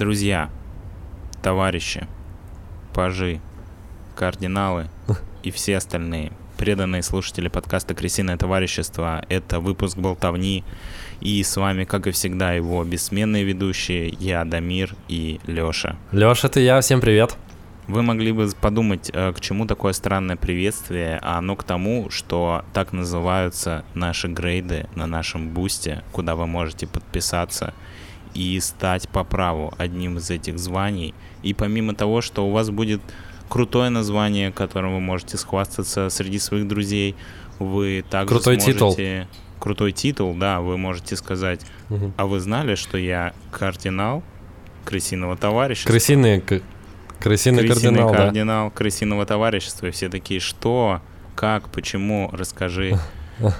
Друзья, 0.00 0.48
товарищи, 1.42 2.06
пажи, 2.94 3.38
кардиналы 4.16 4.88
и 5.42 5.50
все 5.50 5.76
остальные 5.76 6.32
преданные 6.56 7.02
слушатели 7.02 7.48
подкаста 7.48 7.94
«Крысиное 7.94 8.38
товарищество». 8.38 9.22
Это 9.28 9.60
выпуск 9.60 9.98
«Болтовни». 9.98 10.64
И 11.20 11.42
с 11.42 11.54
вами, 11.54 11.84
как 11.84 12.06
и 12.06 12.12
всегда, 12.12 12.54
его 12.54 12.82
бессменные 12.82 13.44
ведущие. 13.44 14.08
Я, 14.18 14.46
Дамир 14.46 14.94
и 15.08 15.38
Лёша. 15.46 15.96
Лёша, 16.12 16.46
это 16.46 16.60
я. 16.60 16.80
Всем 16.80 17.02
привет. 17.02 17.36
Вы 17.86 18.00
могли 18.00 18.32
бы 18.32 18.48
подумать, 18.58 19.10
э, 19.12 19.34
к 19.34 19.40
чему 19.40 19.66
такое 19.66 19.92
странное 19.92 20.36
приветствие, 20.36 21.18
а 21.20 21.36
оно 21.36 21.56
к 21.56 21.64
тому, 21.64 22.08
что 22.08 22.64
так 22.72 22.94
называются 22.94 23.84
наши 23.92 24.28
грейды 24.28 24.86
на 24.94 25.06
нашем 25.06 25.50
бусте, 25.50 26.02
куда 26.10 26.36
вы 26.36 26.46
можете 26.46 26.86
подписаться 26.86 27.74
и 28.34 28.58
стать 28.60 29.08
по 29.08 29.24
праву 29.24 29.72
одним 29.78 30.18
из 30.18 30.30
этих 30.30 30.58
званий. 30.58 31.14
И 31.42 31.54
помимо 31.54 31.94
того, 31.94 32.20
что 32.20 32.46
у 32.46 32.50
вас 32.50 32.70
будет 32.70 33.00
крутое 33.48 33.90
название, 33.90 34.52
которым 34.52 34.94
вы 34.94 35.00
можете 35.00 35.36
схвастаться 35.36 36.08
среди 36.10 36.38
своих 36.38 36.68
друзей. 36.68 37.16
Вы 37.58 38.04
также 38.08 38.34
Крутой 38.34 38.60
сможете... 38.60 38.72
титул. 38.72 38.96
Крутой 39.58 39.92
титул, 39.92 40.34
да, 40.34 40.60
вы 40.60 40.78
можете 40.78 41.16
сказать, 41.16 41.60
Угу. 41.90 42.12
а 42.16 42.26
вы 42.26 42.40
знали, 42.40 42.76
что 42.76 42.96
я 42.96 43.34
кардинал 43.50 44.22
крысиного 44.86 45.36
товарищества? 45.36 45.90
Крысиный, 45.90 46.40
к- 46.40 46.62
крысиный, 47.18 47.58
Крысиный 47.66 47.68
кардинал, 47.98 48.10
да. 48.12 48.16
кардинал 48.16 48.70
крысиного 48.70 49.26
товарищества. 49.26 49.86
И 49.86 49.90
все 49.90 50.08
такие, 50.08 50.40
что, 50.40 51.02
как, 51.34 51.68
почему, 51.68 52.30
расскажи. 52.32 52.98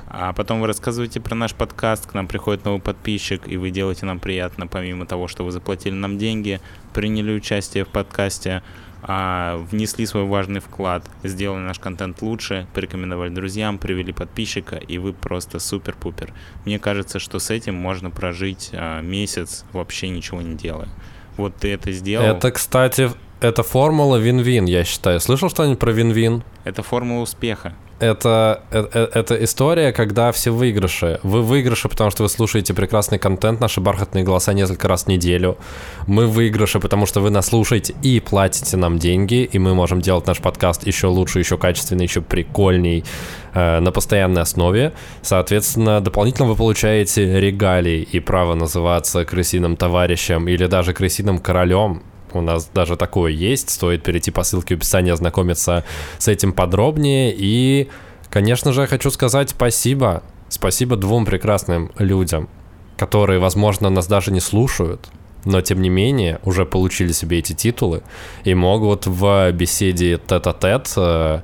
А 0.09 0.33
потом 0.33 0.61
вы 0.61 0.67
рассказываете 0.67 1.21
про 1.21 1.35
наш 1.35 1.55
подкаст, 1.55 2.07
к 2.07 2.15
нам 2.15 2.27
приходит 2.27 2.65
новый 2.65 2.81
подписчик, 2.81 3.47
и 3.47 3.57
вы 3.57 3.71
делаете 3.71 4.07
нам 4.07 4.19
приятно, 4.19 4.67
помимо 4.67 5.07
того, 5.07 5.29
что 5.29 5.45
вы 5.45 5.51
заплатили 5.51 5.95
нам 5.95 6.19
деньги, 6.19 6.61
приняли 6.93 7.33
участие 7.33 7.85
в 7.85 7.89
подкасте, 7.89 8.63
а, 9.03 9.57
внесли 9.71 10.05
свой 10.05 10.25
важный 10.25 10.61
вклад, 10.61 11.09
сделали 11.23 11.61
наш 11.61 11.79
контент 11.79 12.21
лучше, 12.23 12.67
порекомендовали 12.75 13.31
друзьям, 13.31 13.79
привели 13.79 14.13
подписчика, 14.13 14.77
и 14.77 14.99
вы 14.99 15.13
просто 15.13 15.59
супер-пупер. 15.59 16.33
Мне 16.65 16.79
кажется, 16.79 17.19
что 17.19 17.39
с 17.39 17.51
этим 17.51 17.75
можно 17.75 18.11
прожить 18.11 18.71
а, 18.73 19.01
месяц, 19.01 19.65
вообще 19.73 20.09
ничего 20.09 20.43
не 20.43 20.55
делая. 20.55 20.89
Вот 21.37 21.57
ты 21.57 21.73
это 21.73 21.93
сделал. 21.93 22.27
Это, 22.27 22.51
кстати, 22.51 23.11
это 23.41 23.63
формула 23.63 24.17
вин-вин, 24.17 24.67
я 24.67 24.85
считаю. 24.85 25.21
Слышал 25.21 25.49
что-нибудь 25.49 25.79
про 25.79 25.93
вин-вин? 25.93 26.43
Это 26.65 26.83
формула 26.83 27.23
успеха. 27.23 27.75
Это, 28.01 28.63
э- 28.71 28.87
э- 28.95 29.09
это 29.13 29.45
история, 29.45 29.93
когда 29.93 30.33
все 30.33 30.51
выигрыши. 30.51 31.21
Вы 31.23 31.43
выигрыши, 31.43 31.89
потому 31.89 32.11
что 32.11 32.23
вы 32.23 32.31
слушаете 32.31 32.73
прекрасный 32.73 33.19
контент, 33.19 33.61
наши 33.61 33.81
бархатные 33.81 34.25
голоса 34.25 34.55
несколько 34.55 34.89
раз 34.89 35.05
в 35.05 35.09
неделю. 35.09 35.59
Мы 36.07 36.27
выигрыши, 36.27 36.81
потому 36.81 37.05
что 37.07 37.21
вы 37.21 37.29
нас 37.29 37.49
слушаете 37.49 37.95
и 38.03 38.21
платите 38.21 38.79
нам 38.79 38.99
деньги, 38.99 39.45
и 39.53 39.59
мы 39.59 39.75
можем 39.75 40.01
делать 40.01 40.27
наш 40.27 40.39
подкаст 40.39 40.87
еще 40.87 41.09
лучше, 41.09 41.41
еще 41.41 41.59
качественнее, 41.59 42.07
еще 42.07 42.23
прикольней 42.23 43.05
э, 43.53 43.81
на 43.81 43.93
постоянной 43.93 44.43
основе. 44.43 44.93
Соответственно, 45.21 46.01
дополнительно 46.01 46.49
вы 46.49 46.57
получаете 46.57 47.39
регалии 47.39 48.01
и 48.01 48.19
право 48.21 48.55
называться 48.55 49.27
крысиным 49.27 49.77
товарищем 49.77 50.49
или 50.49 50.67
даже 50.67 50.95
крысиным 50.95 51.39
королем. 51.39 52.03
У 52.35 52.41
нас 52.41 52.71
даже 52.73 52.97
такое 52.97 53.33
есть. 53.33 53.71
Стоит 53.71 54.03
перейти 54.03 54.31
по 54.31 54.43
ссылке 54.43 54.75
в 54.75 54.79
описании, 54.79 55.13
ознакомиться 55.13 55.85
с 56.19 56.29
этим 56.29 56.53
подробнее. 56.53 57.35
И, 57.37 57.89
конечно 58.31 58.73
же, 58.73 58.83
я 58.83 58.87
хочу 58.87 59.11
сказать 59.11 59.51
спасибо. 59.51 60.23
Спасибо 60.49 60.97
двум 60.97 61.25
прекрасным 61.25 61.93
людям, 61.99 62.49
которые, 62.97 63.39
возможно, 63.39 63.89
нас 63.89 64.09
даже 64.09 64.33
не 64.33 64.41
слушают, 64.41 65.09
но 65.45 65.61
тем 65.61 65.81
не 65.81 65.89
менее 65.89 66.41
уже 66.45 66.67
получили 66.67 67.13
себе 67.13 67.39
эти 67.39 67.53
титулы 67.53 68.03
и 68.43 68.55
могут 68.55 69.07
в 69.07 69.53
беседе 69.53 70.19
тет-а-тет 70.19 70.93
э, 70.97 71.41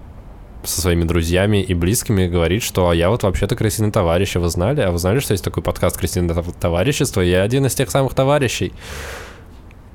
со 0.64 0.80
своими 0.80 1.04
друзьями 1.04 1.62
и 1.62 1.72
близкими 1.74 2.26
говорить, 2.26 2.62
что 2.62 2.88
«А 2.88 2.94
я 2.94 3.08
вот 3.08 3.22
вообще-то 3.22 3.56
крысиный 3.56 3.90
товарищ, 3.90 4.34
вы 4.34 4.48
знали? 4.48 4.80
А 4.80 4.90
вы 4.90 4.98
знали, 4.98 5.20
что 5.20 5.32
есть 5.32 5.44
такой 5.44 5.62
подкаст 5.62 5.96
«Крысиное 5.96 6.34
тов- 6.34 6.54
товарищество»? 6.58 7.20
Я 7.20 7.42
один 7.42 7.66
из 7.66 7.74
тех 7.74 7.90
самых 7.90 8.14
товарищей. 8.14 8.72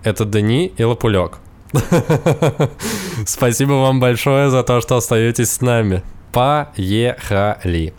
Это 0.04 0.26
Дани 0.26 0.74
и 0.78 0.84
Лапулек. 0.84 1.38
Спасибо 3.26 3.74
вам 3.74 4.00
большое 4.00 4.50
за 4.50 4.64
то, 4.64 4.82
что 4.82 4.98
остаетесь 4.98 5.52
с 5.52 5.62
нами. 5.62 6.02
Поехали. 6.32 7.94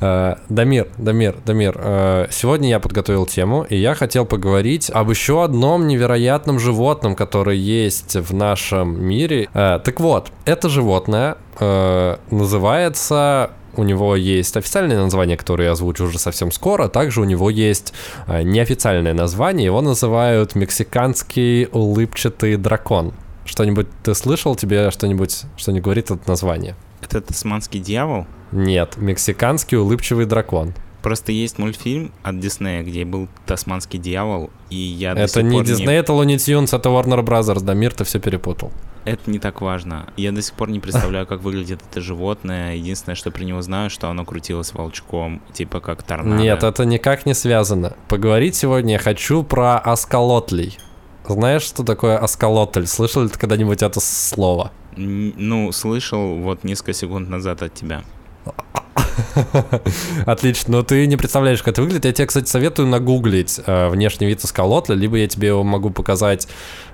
Э, 0.00 0.36
Дамир, 0.48 0.88
Дамир, 0.98 1.36
Дамир, 1.44 1.74
э, 1.76 2.26
сегодня 2.30 2.68
я 2.68 2.78
подготовил 2.80 3.26
тему, 3.26 3.66
и 3.68 3.76
я 3.76 3.94
хотел 3.94 4.24
поговорить 4.26 4.90
об 4.90 5.10
еще 5.10 5.42
одном 5.42 5.88
невероятном 5.88 6.58
животном, 6.60 7.16
которое 7.16 7.56
есть 7.56 8.14
в 8.14 8.32
нашем 8.34 9.02
мире. 9.04 9.48
Э, 9.54 9.80
Так 9.82 10.00
вот, 10.00 10.30
это 10.44 10.68
животное 10.68 11.36
называется 12.30 13.50
у 13.76 13.84
него 13.84 14.16
есть 14.16 14.56
официальное 14.56 14.98
название, 14.98 15.36
которое 15.36 15.64
я 15.66 15.72
озвучу 15.72 16.04
уже 16.04 16.18
совсем 16.18 16.50
скоро. 16.50 16.88
Также 16.88 17.20
у 17.20 17.24
него 17.24 17.50
есть 17.50 17.92
э, 18.26 18.42
неофициальное 18.42 19.14
название. 19.14 19.66
Его 19.66 19.80
называют 19.80 20.54
мексиканский 20.54 21.68
улыбчатый 21.72 22.56
дракон. 22.56 23.12
Что-нибудь 23.44 23.86
ты 24.02 24.14
слышал? 24.14 24.56
Тебе 24.56 24.90
что-нибудь, 24.90 25.42
что 25.56 25.72
не 25.72 25.80
говорит 25.80 26.10
это 26.10 26.28
название? 26.28 26.76
Это 27.00 27.20
тасманский 27.20 27.80
дьявол? 27.80 28.26
Нет, 28.52 28.96
мексиканский 28.96 29.78
улыбчивый 29.78 30.26
дракон. 30.26 30.74
Просто 31.02 31.30
есть 31.30 31.58
мультфильм 31.58 32.12
от 32.22 32.40
Диснея, 32.40 32.82
где 32.82 33.04
был 33.04 33.28
тасманский 33.46 34.00
дьявол, 34.00 34.50
и 34.68 34.76
я 34.76 35.12
это 35.12 35.42
не 35.42 35.62
Дисней, 35.62 35.96
это 35.96 36.12
Looney 36.12 36.36
Tunes, 36.36 36.76
это 36.76 36.88
Warner 36.88 37.24
Brothers. 37.24 37.62
Да, 37.62 37.74
мир 37.74 37.94
ты 37.94 38.04
все 38.04 38.18
перепутал. 38.18 38.72
Это 39.08 39.30
не 39.30 39.38
так 39.38 39.60
важно. 39.60 40.12
Я 40.16 40.32
до 40.32 40.42
сих 40.42 40.54
пор 40.54 40.70
не 40.70 40.80
представляю, 40.80 41.26
как 41.26 41.40
выглядит 41.42 41.80
это 41.90 42.00
животное. 42.00 42.74
Единственное, 42.76 43.16
что 43.16 43.30
про 43.30 43.42
него 43.44 43.62
знаю, 43.62 43.90
что 43.90 44.08
оно 44.08 44.24
крутилось 44.24 44.72
волчком, 44.72 45.40
типа 45.52 45.80
как 45.80 46.02
торнадо. 46.02 46.40
Нет, 46.42 46.62
это 46.62 46.84
никак 46.84 47.26
не 47.26 47.34
связано. 47.34 47.94
Поговорить 48.08 48.54
сегодня 48.54 48.94
я 48.94 48.98
хочу 48.98 49.42
про 49.42 49.78
аскалотлей. 49.78 50.78
Знаешь, 51.26 51.62
что 51.62 51.82
такое 51.84 52.16
аскалотль? 52.18 52.86
Слышал 52.86 53.22
ли 53.22 53.28
ты 53.28 53.38
когда-нибудь 53.38 53.82
это 53.82 54.00
слово? 54.00 54.72
Н- 54.96 55.34
Ну, 55.36 55.70
слышал 55.72 56.36
вот 56.36 56.64
несколько 56.64 56.92
секунд 56.94 57.28
назад 57.28 57.62
от 57.62 57.74
тебя. 57.74 58.02
Отлично, 60.26 60.72
но 60.78 60.82
ты 60.82 61.06
не 61.06 61.16
представляешь, 61.16 61.58
как 61.60 61.68
это 61.74 61.82
выглядит. 61.82 62.04
Я 62.04 62.12
тебе, 62.12 62.26
кстати, 62.26 62.48
советую 62.48 62.88
нагуглить 62.88 63.60
э, 63.66 63.88
внешний 63.88 64.26
вид 64.26 64.42
аскалотля, 64.44 64.94
либо 64.94 65.16
я 65.16 65.26
тебе 65.28 65.48
его 65.48 65.62
могу 65.64 65.90
показать 65.90 66.48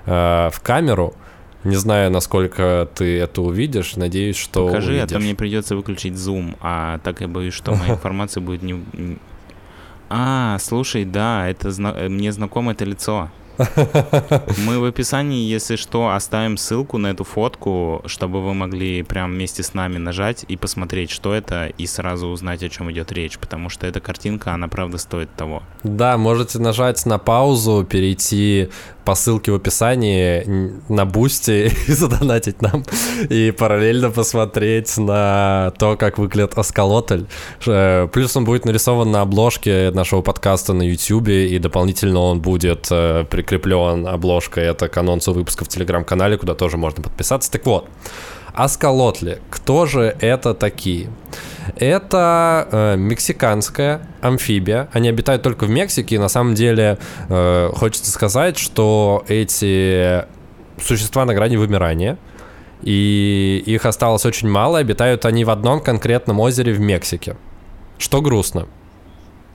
э, 0.05 0.49
в 0.51 0.59
камеру. 0.61 1.13
Не 1.65 1.75
знаю, 1.75 2.11
насколько 2.11 2.87
ты 2.95 3.19
это 3.19 3.41
увидишь. 3.41 3.95
Надеюсь, 3.95 4.37
что 4.37 4.67
Покажи, 4.67 4.91
а 4.93 4.95
увидишь. 5.01 5.11
то 5.11 5.19
мне 5.19 5.35
придется 5.35 5.75
выключить 5.75 6.15
зум, 6.15 6.55
а 6.61 6.99
так 6.99 7.21
я 7.21 7.27
боюсь, 7.27 7.53
что 7.53 7.73
моя 7.75 7.93
информация 7.95 8.41
будет 8.41 8.61
не... 8.63 8.73
не- 8.93 9.17
А, 10.09 10.57
слушай, 10.59 11.03
да, 11.05 11.47
это 11.49 11.71
зна- 11.71 11.95
э, 11.97 12.07
мне 12.09 12.31
знакомо 12.31 12.71
это 12.73 12.85
лицо. 12.85 13.29
Мы 14.65 14.79
в 14.79 14.85
описании, 14.85 15.47
если 15.47 15.75
что, 15.75 16.09
оставим 16.09 16.57
ссылку 16.57 16.97
на 16.97 17.07
эту 17.07 17.23
фотку, 17.23 18.01
чтобы 18.05 18.41
вы 18.41 18.53
могли 18.53 19.03
прям 19.03 19.31
вместе 19.31 19.63
с 19.63 19.73
нами 19.73 19.97
нажать 19.97 20.45
и 20.47 20.57
посмотреть, 20.57 21.11
что 21.11 21.33
это, 21.33 21.67
и 21.67 21.85
сразу 21.85 22.27
узнать, 22.27 22.63
о 22.63 22.69
чем 22.69 22.91
идет 22.91 23.11
речь, 23.11 23.37
потому 23.37 23.69
что 23.69 23.87
эта 23.87 23.99
картинка, 23.99 24.53
она 24.53 24.67
правда 24.67 24.97
стоит 24.97 25.33
того. 25.35 25.63
Да, 25.83 26.17
можете 26.17 26.59
нажать 26.59 27.05
на 27.05 27.17
паузу, 27.17 27.85
перейти 27.89 28.69
по 29.03 29.13
ссылке 29.13 29.51
в 29.51 29.55
описании 29.55 30.43
на 30.89 31.05
Boosty 31.05 31.71
и 31.87 31.91
задонатить 31.91 32.61
нам, 32.61 32.83
и 33.29 33.51
параллельно 33.51 34.09
посмотреть 34.09 34.97
на 34.97 35.71
то, 35.77 35.95
как 35.95 36.17
выглядит 36.17 36.57
Аскалотль. 36.57 37.25
Ш- 37.59 38.09
Плюс 38.11 38.35
он 38.35 38.45
будет 38.45 38.65
нарисован 38.65 39.11
на 39.11 39.21
обложке 39.21 39.91
нашего 39.91 40.21
подкаста 40.21 40.73
на 40.73 40.81
YouTube, 40.81 41.27
и 41.29 41.59
дополнительно 41.59 42.19
он 42.19 42.41
будет 42.41 42.87
э, 42.89 43.25
прикреплен 43.45 44.07
обложкой 44.07 44.65
это 44.65 44.87
к 44.89 44.97
анонсу 44.97 45.33
выпуска 45.33 45.65
в 45.65 45.67
Телеграм-канале, 45.67 46.37
куда 46.37 46.55
тоже 46.55 46.77
можно 46.77 47.03
подписаться. 47.03 47.51
Так 47.51 47.65
вот, 47.65 47.87
Аскалотли. 48.53 49.39
Кто 49.49 49.85
же 49.85 50.15
это 50.19 50.53
такие? 50.53 51.09
Это 51.75 52.67
э, 52.71 52.95
мексиканская 52.97 54.07
амфибия. 54.21 54.87
Они 54.93 55.09
обитают 55.09 55.43
только 55.43 55.65
в 55.65 55.69
Мексике. 55.69 56.15
И 56.15 56.17
на 56.17 56.29
самом 56.29 56.55
деле 56.55 56.97
э, 57.27 57.69
хочется 57.75 58.11
сказать, 58.11 58.57
что 58.57 59.25
эти 59.27 60.25
существа 60.81 61.25
на 61.25 61.33
грани 61.33 61.57
вымирания. 61.57 62.17
И 62.81 63.61
их 63.65 63.85
осталось 63.85 64.25
очень 64.25 64.49
мало. 64.49 64.79
Обитают 64.79 65.25
они 65.25 65.43
в 65.43 65.49
одном 65.49 65.81
конкретном 65.81 66.39
озере 66.39 66.71
в 66.73 66.79
Мексике. 66.79 67.35
Что 67.97 68.21
грустно. 68.21 68.67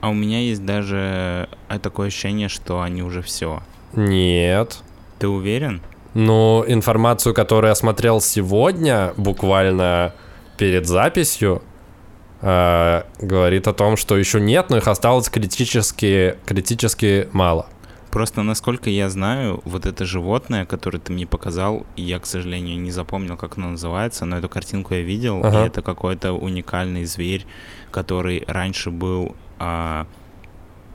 А 0.01 0.09
у 0.09 0.13
меня 0.13 0.41
есть 0.41 0.63
даже 0.63 1.47
э, 1.69 1.79
такое 1.79 2.07
ощущение, 2.07 2.49
что 2.49 2.81
они 2.81 3.01
уже 3.01 3.21
все. 3.23 3.61
Нет. 3.93 4.79
Ты 5.19 5.27
уверен? 5.27 5.81
Ну, 6.13 6.63
информацию, 6.67 7.33
которую 7.33 7.69
я 7.69 7.75
смотрел 7.75 8.21
сегодня, 8.21 9.13
буквально 9.17 10.13
перед 10.57 10.85
записью, 10.85 11.61
э, 12.41 13.03
говорит 13.19 13.67
о 13.67 13.73
том, 13.73 13.95
что 13.97 14.17
еще 14.17 14.41
нет, 14.41 14.69
но 14.69 14.77
их 14.77 14.87
осталось 14.87 15.29
критически, 15.29 16.35
критически 16.45 17.29
мало. 17.31 17.67
Просто 18.11 18.43
насколько 18.43 18.89
я 18.89 19.09
знаю, 19.09 19.61
вот 19.63 19.85
это 19.85 20.03
животное, 20.03 20.65
которое 20.65 20.99
ты 20.99 21.13
мне 21.13 21.25
показал, 21.25 21.85
я, 21.95 22.19
к 22.19 22.25
сожалению, 22.25 22.77
не 22.77 22.91
запомнил, 22.91 23.37
как 23.37 23.57
оно 23.57 23.69
называется, 23.69 24.25
но 24.25 24.37
эту 24.37 24.49
картинку 24.49 24.93
я 24.93 25.01
видел, 25.01 25.39
ага. 25.41 25.63
и 25.63 25.67
это 25.67 25.81
какой-то 25.81 26.33
уникальный 26.33 27.05
зверь, 27.05 27.45
который 27.89 28.43
раньше 28.47 28.91
был 28.91 29.35
а, 29.59 30.07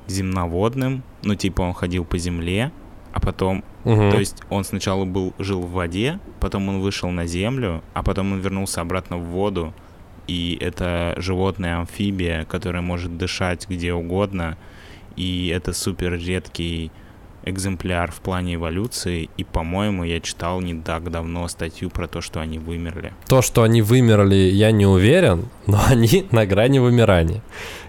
земноводным, 0.08 1.02
ну 1.22 1.34
типа 1.34 1.62
он 1.62 1.72
ходил 1.72 2.04
по 2.04 2.18
земле, 2.18 2.70
а 3.16 3.20
потом, 3.20 3.64
угу. 3.84 4.10
то 4.10 4.18
есть 4.18 4.42
он 4.50 4.62
сначала 4.62 5.06
был 5.06 5.32
жил 5.38 5.62
в 5.62 5.70
воде, 5.70 6.18
потом 6.38 6.68
он 6.68 6.80
вышел 6.80 7.10
на 7.10 7.24
землю, 7.24 7.82
а 7.94 8.02
потом 8.02 8.32
он 8.32 8.40
вернулся 8.40 8.82
обратно 8.82 9.16
в 9.16 9.24
воду, 9.24 9.72
и 10.26 10.58
это 10.60 11.14
животное 11.16 11.78
амфибия, 11.78 12.44
которое 12.44 12.82
может 12.82 13.16
дышать 13.16 13.66
где 13.70 13.94
угодно, 13.94 14.58
и 15.16 15.48
это 15.48 15.72
супер 15.72 16.12
редкий 16.12 16.92
экземпляр 17.46 18.10
в 18.10 18.16
плане 18.16 18.56
эволюции, 18.56 19.30
и, 19.36 19.44
по-моему, 19.44 20.04
я 20.04 20.20
читал 20.20 20.60
не 20.60 20.74
так 20.74 21.10
давно 21.10 21.48
статью 21.48 21.88
про 21.88 22.08
то, 22.08 22.20
что 22.20 22.40
они 22.40 22.58
вымерли. 22.58 23.14
То, 23.28 23.40
что 23.40 23.62
они 23.62 23.80
вымерли, 23.80 24.34
я 24.34 24.72
не 24.72 24.84
уверен, 24.84 25.48
но 25.66 25.80
они 25.88 26.26
на 26.30 26.44
грани 26.44 26.78
вымирания. 26.78 27.42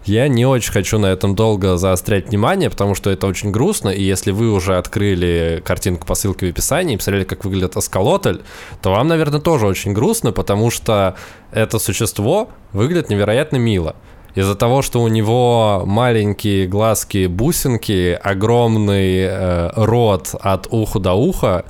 Я 0.05 0.29
не 0.29 0.45
очень 0.45 0.71
хочу 0.71 0.99
на 0.99 1.07
этом 1.07 1.35
долго 1.35 1.75
заострять 1.77 2.29
внимание, 2.29 2.69
потому 2.69 2.95
что 2.95 3.09
это 3.09 3.27
очень 3.27 3.51
грустно, 3.51 3.89
и 3.89 4.01
если 4.01 4.31
вы 4.31 4.51
уже 4.51 4.77
открыли 4.77 5.61
картинку 5.65 6.07
по 6.07 6.15
ссылке 6.15 6.45
в 6.45 6.49
описании 6.49 6.93
и 6.93 6.97
посмотрели, 6.97 7.25
как 7.25 7.43
выглядит 7.43 7.75
осколотль, 7.75 8.37
то 8.81 8.91
вам, 8.91 9.07
наверное, 9.09 9.41
тоже 9.41 9.67
очень 9.67 9.91
грустно, 9.91 10.31
потому 10.31 10.71
что 10.71 11.15
это 11.51 11.79
существо 11.79 12.49
выглядит 12.71 13.09
невероятно 13.09 13.57
мило 13.57 13.95
из-за 14.37 14.53
того, 14.53 14.83
что 14.83 15.01
у 15.01 15.07
него 15.07 15.81
маленькие 15.87 16.67
глазки 16.67 17.25
бусинки, 17.25 18.13
огромный 18.21 19.21
э, 19.21 19.69
рот 19.73 20.35
от 20.39 20.67
уха 20.69 20.99
до 20.99 21.13
уха, 21.13 21.65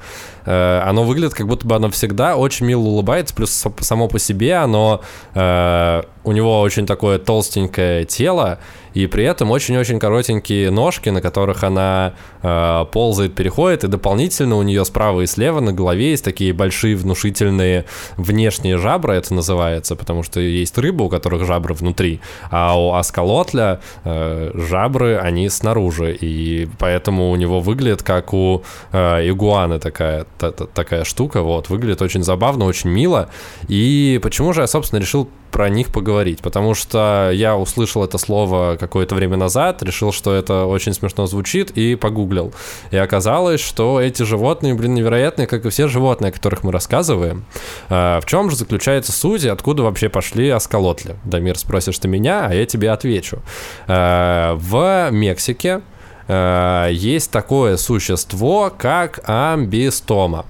э, 0.45 0.81
оно 0.83 1.05
выглядит 1.05 1.33
как 1.33 1.47
будто 1.47 1.65
бы 1.65 1.75
оно 1.75 1.89
всегда 1.89 2.35
очень 2.35 2.65
мило 2.65 2.81
улыбается, 2.81 3.33
плюс 3.33 3.65
само 3.79 4.09
по 4.09 4.19
себе 4.19 4.55
оно, 4.55 4.99
э, 5.33 6.01
у 6.25 6.31
него 6.33 6.59
очень 6.59 6.85
такое 6.85 7.19
толстенькое 7.19 8.03
тело, 8.03 8.59
и 8.97 9.05
при 9.05 9.25
этом 9.25 9.51
очень-очень 9.51 9.99
коротенькие 9.99 10.71
ножки, 10.71 11.09
на 11.09 11.21
которых 11.21 11.63
она 11.63 12.13
э, 12.41 12.85
ползает, 12.91 13.35
переходит, 13.35 13.83
и 13.83 13.87
дополнительно 13.87 14.55
у 14.55 14.63
нее 14.63 14.83
справа 14.85 15.21
и 15.21 15.27
слева 15.27 15.59
на 15.59 15.71
голове 15.71 16.09
есть 16.09 16.23
такие 16.23 16.51
большие 16.51 16.95
внушительные 16.95 17.85
внешние 18.17 18.79
жабры, 18.79 19.13
это 19.13 19.35
называется, 19.35 19.95
потому 19.95 20.23
что 20.23 20.39
есть 20.39 20.75
рыба, 20.79 21.03
у 21.03 21.09
которых 21.09 21.45
жабры 21.45 21.75
внутри, 21.75 22.21
а 22.49 22.75
у 22.75 22.93
аскалотля 22.93 23.81
э, 24.03 24.49
жабры, 24.55 25.17
они 25.17 25.47
снаружи, 25.49 26.17
и 26.19 26.67
поэтому 26.79 27.29
у 27.29 27.35
него 27.35 27.59
выглядит 27.59 28.01
как 28.01 28.33
у 28.33 28.63
э, 28.91 29.29
игуаны 29.29 29.77
такая, 29.77 30.25
та, 30.39 30.51
та, 30.51 30.65
такая 30.65 31.03
штука, 31.03 31.43
вот, 31.43 31.69
выглядит 31.69 32.01
очень 32.01 32.23
забавно, 32.23 32.65
очень 32.65 32.89
мило, 32.89 33.29
и 33.67 34.19
почему 34.23 34.53
же 34.53 34.61
я, 34.61 34.67
собственно, 34.67 34.99
решил 34.99 35.29
про 35.51 35.69
них 35.69 35.87
поговорить, 35.91 36.41
потому 36.41 36.73
что 36.73 37.31
я 37.33 37.57
услышал 37.57 38.03
это 38.03 38.17
слово 38.17 38.77
какое-то 38.79 39.15
время 39.15 39.37
назад, 39.37 39.83
решил, 39.83 40.11
что 40.11 40.33
это 40.33 40.65
очень 40.65 40.93
смешно 40.93 41.27
звучит, 41.27 41.71
и 41.71 41.95
погуглил. 41.95 42.53
И 42.91 42.97
оказалось, 42.97 43.61
что 43.61 44.01
эти 44.01 44.23
животные, 44.23 44.73
блин, 44.73 44.93
невероятные, 44.93 45.47
как 45.47 45.65
и 45.65 45.69
все 45.69 45.87
животные, 45.87 46.29
о 46.29 46.31
которых 46.31 46.63
мы 46.63 46.71
рассказываем. 46.71 47.45
А, 47.89 48.19
в 48.21 48.25
чем 48.25 48.49
же 48.49 48.55
заключается 48.55 49.11
суть 49.11 49.43
и 49.43 49.49
откуда 49.49 49.83
вообще 49.83 50.09
пошли 50.09 50.49
осколотли? 50.49 51.15
Дамир, 51.23 51.57
спросишь 51.57 51.99
ты 51.99 52.07
меня, 52.07 52.47
а 52.47 52.53
я 52.53 52.65
тебе 52.65 52.91
отвечу. 52.91 53.41
А, 53.87 54.55
в 54.55 55.09
Мексике 55.11 55.81
а, 56.27 56.89
есть 56.89 57.31
такое 57.31 57.77
существо, 57.77 58.71
как 58.75 59.21
амбистома. 59.23 60.45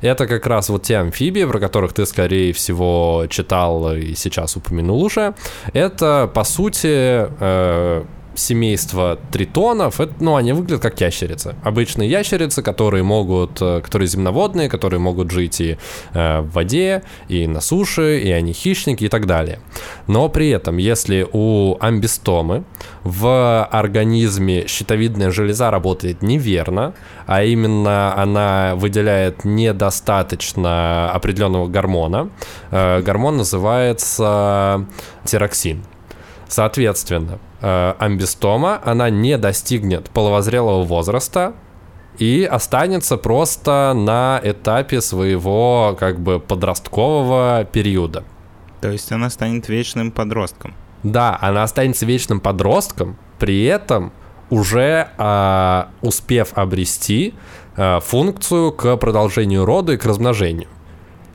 Это 0.00 0.26
как 0.26 0.46
раз 0.46 0.68
вот 0.68 0.82
те 0.82 0.96
амфибии, 0.96 1.44
про 1.44 1.58
которых 1.58 1.92
ты, 1.92 2.06
скорее 2.06 2.52
всего, 2.52 3.26
читал 3.28 3.92
и 3.94 4.14
сейчас 4.14 4.56
упомянул 4.56 5.02
уже. 5.02 5.34
Это, 5.72 6.30
по 6.32 6.44
сути, 6.44 7.26
э, 7.40 8.04
семейство 8.40 9.18
тритонов, 9.30 10.00
это, 10.00 10.14
ну, 10.20 10.36
они 10.36 10.52
выглядят 10.52 10.82
как 10.82 11.00
ящерицы. 11.00 11.54
Обычные 11.62 12.08
ящерицы, 12.08 12.62
которые 12.62 13.02
могут, 13.02 13.60
э, 13.60 13.80
которые 13.80 14.08
земноводные, 14.08 14.68
которые 14.68 15.00
могут 15.00 15.30
жить 15.30 15.60
и 15.60 15.78
э, 16.14 16.40
в 16.40 16.50
воде, 16.52 17.02
и 17.28 17.46
на 17.46 17.60
суше, 17.60 18.20
и 18.20 18.30
они 18.30 18.52
хищники 18.52 19.04
и 19.04 19.08
так 19.08 19.26
далее. 19.26 19.60
Но 20.06 20.28
при 20.28 20.48
этом, 20.50 20.78
если 20.78 21.26
у 21.32 21.76
амбистомы 21.80 22.64
в 23.04 23.64
организме 23.64 24.66
щитовидная 24.66 25.30
железа 25.30 25.70
работает 25.70 26.22
неверно, 26.22 26.94
а 27.26 27.44
именно 27.44 28.20
она 28.20 28.74
выделяет 28.76 29.44
недостаточно 29.44 31.12
определенного 31.12 31.68
гормона, 31.68 32.30
э, 32.70 33.02
гормон 33.02 33.36
называется 33.36 34.86
тироксин. 35.24 35.84
Соответственно, 36.48 37.38
э, 37.60 37.94
амбистома, 37.98 38.80
она 38.84 39.10
не 39.10 39.36
достигнет 39.38 40.10
половозрелого 40.10 40.82
возраста 40.84 41.54
и 42.18 42.48
останется 42.50 43.16
просто 43.16 43.92
на 43.94 44.40
этапе 44.42 45.00
своего 45.00 45.96
как 45.98 46.20
бы 46.20 46.40
подросткового 46.40 47.66
периода. 47.70 48.24
То 48.80 48.90
есть 48.90 49.12
она 49.12 49.30
станет 49.30 49.68
вечным 49.68 50.10
подростком? 50.10 50.74
Да, 51.02 51.38
она 51.40 51.62
останется 51.62 52.06
вечным 52.06 52.40
подростком, 52.40 53.16
при 53.38 53.64
этом 53.64 54.12
уже 54.50 55.08
э, 55.16 55.84
успев 56.02 56.52
обрести 56.54 57.34
э, 57.76 58.00
функцию 58.00 58.72
к 58.72 58.96
продолжению 58.96 59.64
рода 59.64 59.92
и 59.92 59.96
к 59.96 60.04
размножению. 60.04 60.68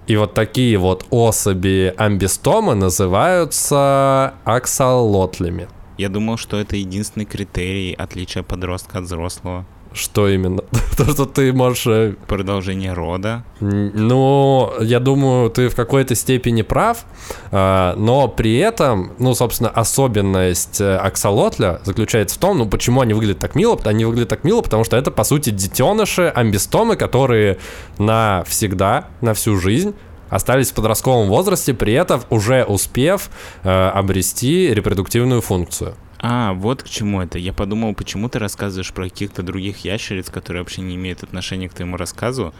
И 0.08 0.18
вот 0.18 0.36
такие 0.36 0.78
вот 0.78 1.06
особи 1.10 1.94
амбистома 1.98 2.76
называются 2.76 4.36
аксолотлями. 4.44 5.68
Я 5.98 6.10
думал, 6.10 6.38
что 6.38 6.60
это 6.60 6.76
единственный 6.76 7.26
критерий 7.26 7.94
отличия 7.94 8.44
подростка 8.44 9.00
от 9.00 9.06
взрослого. 9.06 9.66
Что 9.96 10.28
именно? 10.28 10.62
То, 10.98 11.06
что 11.06 11.26
ты 11.26 11.54
можешь... 11.54 11.88
Э, 11.88 12.16
Продолжение 12.28 12.92
рода. 12.92 13.46
Ну, 13.62 14.74
я 14.82 15.00
думаю, 15.00 15.50
ты 15.50 15.70
в 15.70 15.76
какой-то 15.76 16.16
степени 16.16 16.64
прав, 16.64 17.06
а, 17.52 17.96
но 17.96 18.28
при 18.28 18.58
этом, 18.58 19.14
ну, 19.20 19.34
собственно, 19.34 19.70
особенность 19.70 20.82
э, 20.82 20.98
аксолотля 20.98 21.80
заключается 21.86 22.36
в 22.36 22.40
том, 22.40 22.58
ну, 22.58 22.68
почему 22.68 23.00
они 23.00 23.14
выглядят 23.14 23.40
так 23.40 23.56
мило. 23.56 23.80
Они 23.86 24.04
выглядят 24.04 24.30
так 24.30 24.44
мило, 24.44 24.62
потому 24.62 24.84
что 24.84 24.98
это, 24.98 25.12
по 25.12 25.24
сути, 25.24 25.50
детеныши, 25.52 26.32
амбистомы, 26.36 26.98
которые 26.98 27.58
навсегда, 27.98 29.08
на 29.22 29.34
всю 29.34 29.58
жизнь 29.58 29.96
остались 30.36 30.72
в 30.72 30.74
подростковом 30.74 31.28
возрасте, 31.30 31.74
при 31.74 31.94
этом 31.94 32.22
уже 32.30 32.66
успев 32.66 33.30
э, 33.64 33.70
обрести 33.70 34.74
репродуктивную 34.74 35.42
функцию. 35.42 35.96
А, 36.20 36.54
вот 36.54 36.84
к 36.84 36.90
чему 36.90 37.22
это. 37.22 37.40
Я 37.40 37.54
подумал, 37.54 37.94
почему 37.94 38.30
ты 38.30 38.40
рассказываешь 38.40 38.92
про 38.94 39.06
каких-то 39.06 39.44
других 39.44 39.80
ящериц, 39.86 40.30
которые 40.30 40.64
вообще 40.64 40.82
не 40.82 40.96
имеют 40.96 41.24
отношения 41.24 41.70
к 41.70 41.74
твоему 41.74 41.98
рассказу. 41.98 42.54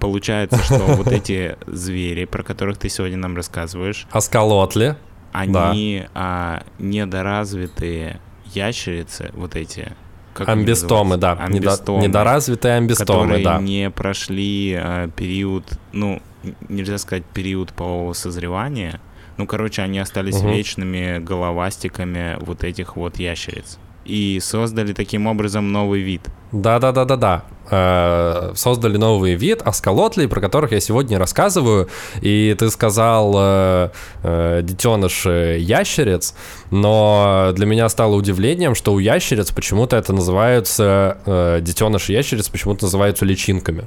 Получается, 0.00 0.58
что 0.62 0.78
вот 0.96 1.08
эти 1.08 1.56
звери, 1.66 2.24
про 2.24 2.42
которых 2.42 2.78
ты 2.78 2.88
сегодня 2.88 3.18
нам 3.18 3.36
рассказываешь... 3.36 4.06
Аскалотли. 4.10 4.96
Они 5.32 6.06
а, 6.14 6.62
недоразвитые 6.78 8.20
ящерицы, 8.54 9.30
вот 9.34 9.56
эти, 9.56 9.92
как 10.38 10.48
амбистомы, 10.48 11.16
да. 11.16 11.32
Амбистомы, 11.32 12.02
Недоразвитые 12.02 12.76
амбистомы, 12.76 13.22
которые 13.22 13.44
да. 13.44 13.58
не 13.58 13.90
прошли 13.90 14.74
а, 14.74 15.08
период, 15.08 15.64
ну, 15.92 16.22
нельзя 16.68 16.98
сказать 16.98 17.24
период 17.24 17.72
полового 17.72 18.12
созревания, 18.12 19.00
ну, 19.36 19.46
короче, 19.46 19.82
они 19.82 19.98
остались 19.98 20.36
угу. 20.36 20.48
вечными 20.48 21.18
головастиками 21.18 22.36
вот 22.40 22.64
этих 22.64 22.96
вот 22.96 23.18
ящериц. 23.18 23.78
И 24.08 24.40
создали 24.40 24.92
таким 24.92 25.26
образом 25.26 25.70
новый 25.70 26.00
вид. 26.00 26.22
Да-да-да-да-да. 26.50 27.44
Э, 27.70 28.52
создали 28.54 28.96
новый 28.96 29.34
вид 29.34 29.60
аскалотлей, 29.62 30.26
про 30.28 30.40
которых 30.40 30.72
я 30.72 30.80
сегодня 30.80 31.18
рассказываю. 31.18 31.88
И 32.22 32.56
ты 32.58 32.70
сказал 32.70 33.34
э, 33.36 33.90
э, 34.22 34.60
детеныш 34.62 35.26
ящериц, 35.26 36.34
но 36.70 37.52
для 37.54 37.66
меня 37.66 37.88
стало 37.90 38.16
удивлением, 38.16 38.74
что 38.74 38.94
у 38.94 38.98
ящериц 38.98 39.50
почему-то 39.50 39.96
это 39.96 40.12
называются, 40.12 41.60
детеныши 41.60 42.12
ящериц 42.12 42.48
почему-то 42.48 42.86
называются 42.86 43.24
личинками. 43.24 43.84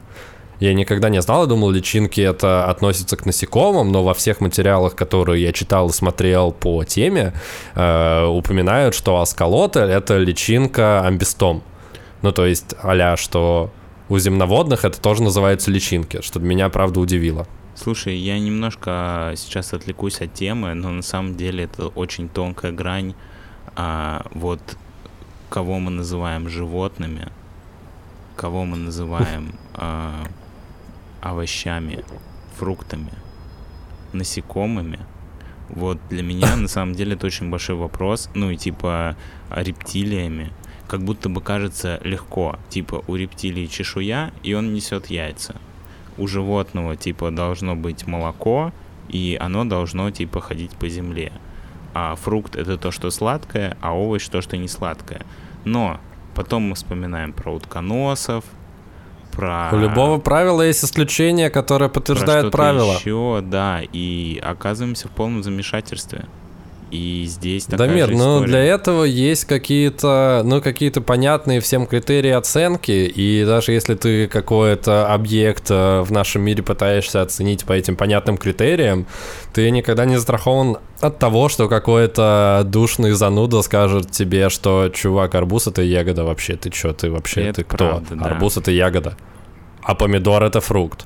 Я 0.61 0.75
никогда 0.75 1.09
не 1.09 1.19
знал, 1.23 1.41
я 1.41 1.47
думал, 1.47 1.71
личинки 1.71 2.21
это 2.21 2.65
относится 2.65 3.17
к 3.17 3.25
насекомым, 3.25 3.91
но 3.91 4.03
во 4.03 4.13
всех 4.13 4.41
материалах, 4.41 4.95
которые 4.95 5.41
я 5.41 5.51
читал 5.53 5.89
и 5.89 5.91
смотрел 5.91 6.51
по 6.51 6.83
теме, 6.83 7.33
э, 7.73 8.25
упоминают, 8.25 8.93
что 8.93 9.19
аскалотль 9.19 9.79
это 9.79 10.19
личинка 10.19 11.01
амбистом. 11.03 11.63
Ну, 12.21 12.31
то 12.31 12.45
есть, 12.45 12.75
а 12.83 13.17
что 13.17 13.71
у 14.07 14.19
земноводных 14.19 14.85
это 14.85 15.01
тоже 15.01 15.23
называется 15.23 15.71
личинки, 15.71 16.21
что 16.21 16.39
меня, 16.39 16.69
правда, 16.69 16.99
удивило. 16.99 17.47
Слушай, 17.73 18.17
я 18.17 18.37
немножко 18.37 19.33
сейчас 19.37 19.73
отвлекусь 19.73 20.21
от 20.21 20.31
темы, 20.35 20.75
но 20.75 20.91
на 20.91 21.01
самом 21.01 21.37
деле 21.37 21.63
это 21.63 21.87
очень 21.87 22.29
тонкая 22.29 22.71
грань. 22.71 23.15
А, 23.75 24.27
вот 24.35 24.61
кого 25.49 25.79
мы 25.79 25.89
называем 25.89 26.47
животными, 26.49 27.29
кого 28.35 28.63
мы 28.65 28.77
называем 28.77 29.55
а, 29.73 30.27
овощами, 31.21 32.03
фруктами, 32.57 33.13
насекомыми. 34.13 34.99
Вот 35.69 35.99
для 36.09 36.23
меня 36.23 36.55
на 36.55 36.67
самом 36.67 36.93
деле 36.95 37.13
это 37.13 37.27
очень 37.27 37.49
большой 37.49 37.75
вопрос. 37.75 38.29
Ну 38.33 38.51
и 38.51 38.57
типа 38.57 39.15
рептилиями. 39.49 40.51
Как 40.87 41.03
будто 41.03 41.29
бы 41.29 41.41
кажется 41.41 42.01
легко. 42.03 42.59
Типа 42.69 43.03
у 43.07 43.15
рептилии 43.15 43.67
чешуя, 43.67 44.33
и 44.43 44.53
он 44.53 44.73
несет 44.73 45.07
яйца 45.07 45.55
у 46.17 46.27
животного 46.27 46.95
типа 46.95 47.31
должно 47.31 47.75
быть 47.75 48.07
молоко, 48.07 48.71
и 49.09 49.37
оно 49.39 49.65
должно 49.65 50.11
типа 50.11 50.41
ходить 50.41 50.71
по 50.71 50.87
земле. 50.87 51.31
А 51.93 52.15
фрукт 52.15 52.55
это 52.55 52.77
то, 52.77 52.91
что 52.91 53.09
сладкое, 53.09 53.77
а 53.81 53.95
овощ 53.95 54.27
то, 54.27 54.41
что 54.41 54.55
не 54.57 54.67
сладкое. 54.67 55.25
Но 55.65 55.99
потом 56.35 56.63
мы 56.63 56.75
вспоминаем 56.75 57.33
про 57.33 57.53
утконосов, 57.53 58.45
про... 59.41 59.69
У 59.73 59.79
любого 59.79 60.19
правила 60.19 60.61
есть 60.61 60.83
исключение, 60.85 61.49
которое 61.49 61.89
подтверждает 61.89 62.51
про 62.51 62.57
правило. 62.57 62.93
еще, 62.93 63.41
да, 63.43 63.81
и 63.81 64.39
оказываемся 64.43 65.07
в 65.07 65.11
полном 65.11 65.41
замешательстве. 65.41 66.25
И 66.91 67.23
здесь 67.25 67.65
такая 67.65 67.87
Дамир, 67.87 68.09
же 68.09 68.15
ну 68.15 68.43
для 68.43 68.59
этого 68.59 69.05
есть 69.05 69.45
какие-то, 69.45 70.41
ну 70.43 70.61
какие-то 70.61 70.99
понятные 70.99 71.61
всем 71.61 71.87
критерии 71.87 72.31
оценки, 72.31 72.91
и 72.91 73.45
даже 73.45 73.71
если 73.71 73.95
ты 73.95 74.27
какой-то 74.27 75.11
объект 75.13 75.71
э, 75.71 76.01
в 76.01 76.11
нашем 76.11 76.41
мире 76.41 76.63
пытаешься 76.63 77.21
оценить 77.21 77.63
по 77.63 77.71
этим 77.71 77.95
понятным 77.95 78.37
критериям, 78.37 79.07
ты 79.53 79.71
никогда 79.71 80.03
не 80.03 80.17
застрахован 80.17 80.77
от 80.99 81.17
того, 81.17 81.47
что 81.47 81.69
какой-то 81.69 82.63
душный 82.65 83.11
зануда 83.11 83.61
скажет 83.61 84.11
тебе, 84.11 84.49
что 84.49 84.89
чувак, 84.93 85.33
арбуз 85.35 85.67
это 85.67 85.81
ягода 85.81 86.25
вообще, 86.25 86.57
ты 86.57 86.69
чё, 86.69 86.91
ты 86.91 87.09
вообще, 87.09 87.43
Это 87.43 87.53
ты 87.53 87.63
кто? 87.63 87.77
правда, 87.77 88.15
да. 88.15 88.25
Арбуз 88.25 88.57
это 88.57 88.71
ягода, 88.71 89.15
а 89.81 89.95
помидор 89.95 90.43
это 90.43 90.59
фрукт. 90.59 91.05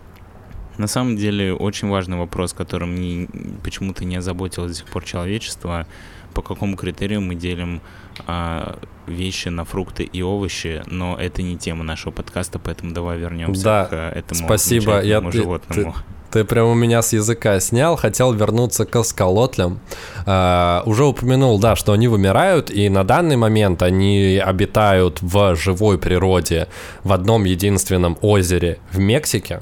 На 0.78 0.88
самом 0.88 1.16
деле 1.18 1.54
очень 1.54 1.90
важный 1.90 2.18
вопрос, 2.18 2.54
которым 2.54 2.96
не, 2.96 3.28
почему-то 3.64 4.04
не 4.06 4.18
озаботилось 4.18 4.72
до 4.72 4.78
сих 4.78 4.88
пор 4.88 5.04
человечество. 5.04 5.88
По 6.34 6.42
какому 6.42 6.76
критерию 6.76 7.22
мы 7.22 7.36
делим 7.36 7.80
а, 8.28 8.78
вещи 9.08 9.48
на 9.48 9.64
фрукты 9.64 10.04
и 10.04 10.22
овощи, 10.22 10.84
но 10.88 11.16
это 11.18 11.42
не 11.42 11.58
тема 11.58 11.84
нашего 11.86 12.12
подкаста, 12.12 12.60
поэтому 12.60 12.92
давай 12.94 13.18
вернемся 13.18 13.64
Да, 13.64 13.86
к 13.86 13.94
этому 13.94 14.46
спасибо, 14.46 15.02
я- 15.02 15.22
замечательному 15.22 15.32
ты- 15.32 15.38
животному. 15.38 15.96
Ты 16.32 16.44
прям 16.44 16.68
у 16.68 16.74
меня 16.74 17.02
с 17.02 17.14
языка 17.14 17.62
снял, 17.62 17.96
хотел 17.96 18.34
вернуться 18.34 18.84
к 18.86 19.02
скалотлям. 19.06 19.80
А, 20.26 20.84
уже 20.86 21.06
упомянул, 21.06 21.58
да, 21.60 21.78
что 21.78 21.94
они 21.94 22.10
вымирают, 22.10 22.70
и 22.70 22.90
на 22.90 23.06
данный 23.06 23.38
момент 23.38 23.82
они 23.82 24.42
обитают 24.44 25.22
в 25.22 25.56
живой 25.56 25.98
природе 25.98 26.68
в 27.06 27.14
одном 27.14 27.46
единственном 27.46 28.18
озере 28.20 28.80
в 28.92 29.00
Мексике. 29.00 29.62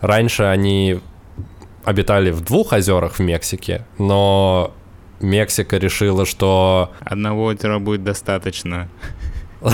Раньше 0.00 0.44
они 0.44 1.00
обитали 1.84 2.30
в 2.30 2.42
двух 2.42 2.72
озерах 2.72 3.14
в 3.14 3.20
Мексике, 3.20 3.86
но 3.98 4.72
Мексика 5.20 5.78
решила, 5.78 6.26
что 6.26 6.90
Одного 7.00 7.44
озера 7.44 7.78
будет 7.78 8.04
достаточно. 8.04 8.88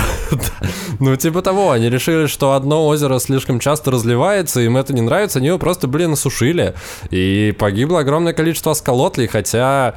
Ну, 1.00 1.16
типа 1.16 1.42
того, 1.42 1.72
они 1.72 1.90
решили, 1.90 2.26
что 2.26 2.52
одно 2.52 2.86
озеро 2.86 3.18
слишком 3.18 3.58
часто 3.58 3.90
разливается, 3.90 4.60
им 4.60 4.76
это 4.76 4.92
не 4.92 5.00
нравится, 5.00 5.38
они 5.38 5.48
его 5.48 5.58
просто, 5.58 5.88
блин, 5.88 6.12
осушили. 6.12 6.74
И 7.10 7.54
погибло 7.58 8.00
огромное 8.00 8.32
количество 8.32 8.74
скалотлей, 8.74 9.26
хотя, 9.26 9.94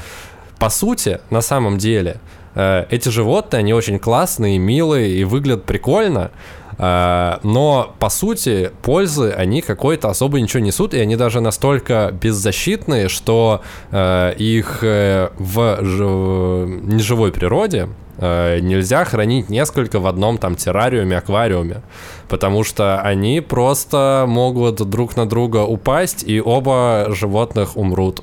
по 0.58 0.70
сути, 0.70 1.20
на 1.29 1.41
самом 1.41 1.77
деле, 1.77 2.20
э, 2.55 2.86
эти 2.89 3.10
животные, 3.10 3.60
они 3.60 3.74
очень 3.74 4.00
классные, 4.00 4.58
милые 4.58 5.15
и 5.15 5.24
выглядят 5.24 5.65
прикольно, 5.65 6.32
но, 6.77 7.94
по 8.00 8.10
сути, 8.10 8.72
пользы 8.82 9.32
они 9.32 9.62
какой-то 9.62 10.10
особо 10.10 10.41
ничего 10.41 10.62
несут, 10.62 10.94
и 10.94 11.00
они 11.00 11.15
даже 11.15 11.39
настолько 11.39 12.12
беззащитные, 12.12 13.08
что 13.08 13.62
э, 13.91 14.34
их 14.38 14.79
э, 14.82 15.29
в 15.38 15.77
жи- 15.82 16.03
неживой 16.84 17.32
природе 17.32 17.88
э, 18.17 18.60
нельзя 18.60 19.05
хранить 19.05 19.50
несколько 19.50 20.00
в 20.00 20.08
одном 20.08 20.38
там 20.38 20.55
террариуме, 20.55 21.17
аквариуме, 21.17 21.82
потому 22.27 22.63
что 22.63 23.00
они 23.00 23.39
просто 23.41 24.25
могут 24.27 24.75
друг 24.89 25.15
на 25.15 25.25
друга 25.27 25.60
упасть, 25.63 26.24
и 26.27 26.41
оба 26.41 27.08
животных 27.10 27.77
умрут. 27.77 28.22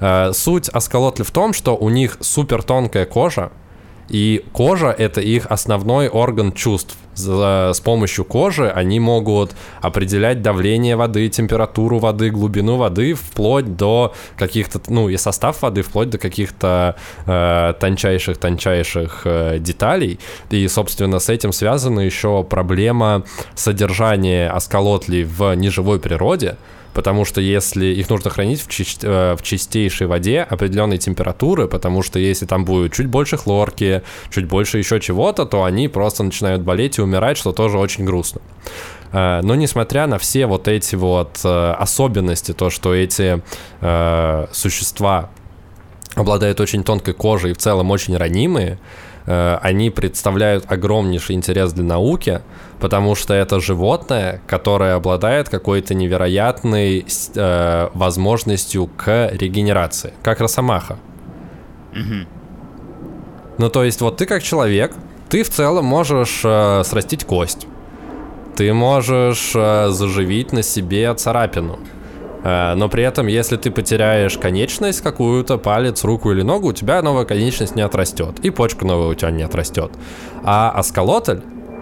Э, 0.00 0.32
Суть 0.32 0.68
осколотли 0.68 1.22
в 1.22 1.30
том, 1.30 1.52
что 1.52 1.76
у 1.76 1.88
них 1.88 2.16
супер 2.20 2.62
тонкая 2.62 3.04
кожа, 3.06 3.50
и 4.08 4.44
кожа— 4.52 4.94
это 4.98 5.20
их 5.20 5.46
основной 5.46 6.08
орган 6.08 6.52
чувств. 6.52 6.96
С 7.16 7.80
помощью 7.82 8.26
кожи 8.26 8.68
они 8.68 9.00
могут 9.00 9.54
определять 9.80 10.42
давление 10.42 10.96
воды, 10.96 11.28
температуру 11.30 11.98
воды, 11.98 12.28
глубину 12.28 12.76
воды, 12.76 13.14
вплоть 13.14 13.76
до 13.76 14.14
каких-то, 14.36 14.80
ну 14.88 15.08
и 15.08 15.16
состав 15.16 15.62
воды, 15.62 15.80
вплоть 15.80 16.10
до 16.10 16.18
каких-то 16.18 16.94
э, 17.24 17.72
тончайших-тончайших 17.80 19.22
э, 19.24 19.58
деталей. 19.60 20.20
И, 20.50 20.68
собственно, 20.68 21.18
с 21.18 21.30
этим 21.30 21.52
связана 21.52 22.00
еще 22.00 22.44
проблема 22.44 23.24
содержания 23.54 24.50
осколотлей 24.50 25.24
в 25.24 25.54
неживой 25.54 25.98
природе, 25.98 26.58
потому 26.96 27.26
что 27.26 27.42
если 27.42 27.84
их 27.84 28.08
нужно 28.08 28.30
хранить 28.30 28.62
в, 28.62 28.68
чист- 28.68 29.04
э, 29.04 29.36
в 29.36 29.42
чистейшей 29.42 30.06
воде 30.06 30.40
определенной 30.40 30.96
температуры, 30.96 31.68
потому 31.68 32.02
что 32.02 32.18
если 32.18 32.46
там 32.46 32.64
будет 32.64 32.94
чуть 32.94 33.06
больше 33.06 33.36
хлорки, 33.36 34.02
чуть 34.30 34.46
больше 34.46 34.78
еще 34.78 34.98
чего-то, 34.98 35.44
то 35.44 35.64
они 35.64 35.88
просто 35.88 36.22
начинают 36.22 36.62
болеть 36.62 36.96
и 36.96 37.02
умирать, 37.02 37.36
что 37.36 37.52
тоже 37.52 37.76
очень 37.76 38.06
грустно. 38.06 38.40
Э, 39.12 39.40
Но 39.42 39.54
несмотря 39.54 40.06
на 40.06 40.16
все 40.16 40.46
вот 40.46 40.68
эти 40.68 40.96
вот 40.96 41.38
э, 41.44 41.72
особенности, 41.78 42.52
то, 42.52 42.70
что 42.70 42.94
эти 42.94 43.42
э, 43.82 44.46
существа 44.52 45.28
обладают 46.14 46.60
очень 46.60 46.82
тонкой 46.82 47.12
кожей 47.12 47.50
и 47.50 47.54
в 47.54 47.58
целом 47.58 47.90
очень 47.90 48.16
ранимые, 48.16 48.78
они 49.26 49.90
представляют 49.90 50.64
огромнейший 50.70 51.34
интерес 51.34 51.72
для 51.72 51.84
науки, 51.84 52.42
потому 52.80 53.14
что 53.14 53.34
это 53.34 53.60
животное, 53.60 54.40
которое 54.46 54.94
обладает 54.94 55.48
какой-то 55.48 55.94
невероятной 55.94 57.04
э, 57.34 57.88
возможностью 57.94 58.88
к 58.96 59.30
регенерации, 59.32 60.12
как 60.22 60.40
росомаха. 60.40 60.98
Ну, 63.58 63.70
то 63.70 63.84
есть, 63.84 64.00
вот 64.00 64.18
ты 64.18 64.26
как 64.26 64.42
человек, 64.42 64.92
ты 65.28 65.42
в 65.42 65.48
целом 65.48 65.84
можешь 65.86 66.42
э, 66.44 66.82
срастить 66.84 67.24
кость. 67.24 67.66
Ты 68.54 68.72
можешь 68.72 69.52
э, 69.54 69.88
заживить 69.90 70.52
на 70.52 70.62
себе 70.62 71.12
царапину. 71.14 71.78
Э, 72.46 72.74
но 72.74 72.88
при 72.88 73.02
этом, 73.02 73.26
если 73.26 73.56
ты 73.56 73.70
потеряешь 73.72 74.38
конечность 74.38 75.00
какую-то, 75.00 75.58
палец, 75.58 76.04
руку 76.04 76.30
или 76.30 76.42
ногу, 76.42 76.68
у 76.68 76.72
тебя 76.72 77.02
новая 77.02 77.24
конечность 77.24 77.74
не 77.74 77.82
отрастет. 77.82 78.38
И 78.44 78.50
почка 78.50 78.86
новая 78.86 79.08
у 79.08 79.14
тебя 79.14 79.32
не 79.32 79.42
отрастет. 79.42 79.90
А 80.44 80.70
осколотль 80.70 81.40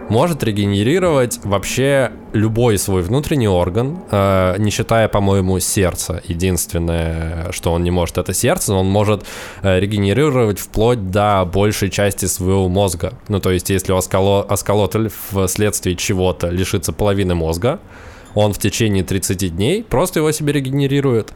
может 0.09 0.43
регенерировать 0.43 1.41
вообще 1.45 2.13
любой 2.33 2.79
свой 2.79 3.03
внутренний 3.03 3.49
орган, 3.49 3.99
э, 4.11 4.57
не 4.59 4.71
считая, 4.71 5.09
по-моему, 5.09 5.61
сердца. 5.61 6.23
Единственное, 6.27 7.53
что 7.53 7.73
он 7.73 7.85
не 7.85 7.91
может, 7.91 8.17
это 8.17 8.33
сердце, 8.33 8.73
но 8.73 8.81
он 8.81 8.87
может 8.87 9.25
э, 9.63 9.79
регенерировать 9.81 10.59
вплоть 10.59 11.11
до 11.11 11.45
большей 11.45 11.91
части 11.91 12.25
своего 12.25 12.69
мозга. 12.69 13.13
Ну, 13.29 13.39
то 13.39 13.51
есть, 13.51 13.69
если 13.69 13.93
у 13.93 13.97
осколо- 13.97 14.47
осколотль 14.47 15.09
вследствие 15.47 15.95
чего-то 15.95 16.49
лишится 16.49 16.93
половины 16.93 17.35
мозга, 17.35 17.81
он 18.35 18.53
в 18.53 18.59
течение 18.59 19.05
30 19.05 19.57
дней 19.57 19.83
просто 19.83 20.21
его 20.21 20.33
себе 20.33 20.53
регенерирует. 20.53 21.33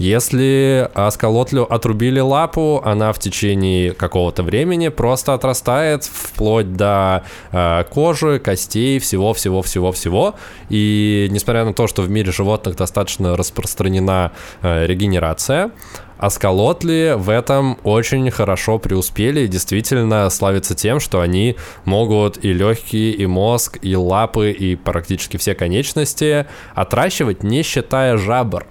Если 0.00 0.88
осколотлю 0.94 1.64
отрубили 1.64 2.20
лапу, 2.20 2.80
она 2.82 3.12
в 3.12 3.18
течение 3.18 3.92
какого-то 3.92 4.42
времени 4.42 4.88
просто 4.88 5.34
отрастает 5.34 6.04
вплоть 6.04 6.72
до 6.72 7.22
э, 7.52 7.84
кожи, 7.90 8.38
костей, 8.38 8.98
всего-всего-всего-всего. 8.98 10.36
И 10.70 11.28
несмотря 11.30 11.66
на 11.66 11.74
то, 11.74 11.86
что 11.86 12.00
в 12.00 12.08
мире 12.08 12.32
животных 12.32 12.76
достаточно 12.76 13.36
распространена 13.36 14.32
э, 14.62 14.86
регенерация, 14.86 15.70
Аскалотли 16.20 17.14
в 17.16 17.30
этом 17.30 17.78
очень 17.82 18.30
хорошо 18.30 18.78
преуспели 18.78 19.40
и 19.40 19.48
действительно 19.48 20.28
славятся 20.28 20.74
тем, 20.74 21.00
что 21.00 21.22
они 21.22 21.56
могут 21.86 22.44
и 22.44 22.52
легкие, 22.52 23.12
и 23.12 23.24
мозг, 23.24 23.78
и 23.80 23.96
лапы, 23.96 24.50
и 24.50 24.76
практически 24.76 25.38
все 25.38 25.54
конечности 25.54 26.46
отращивать, 26.74 27.42
не 27.42 27.62
считая 27.62 28.18
жабр. 28.18 28.66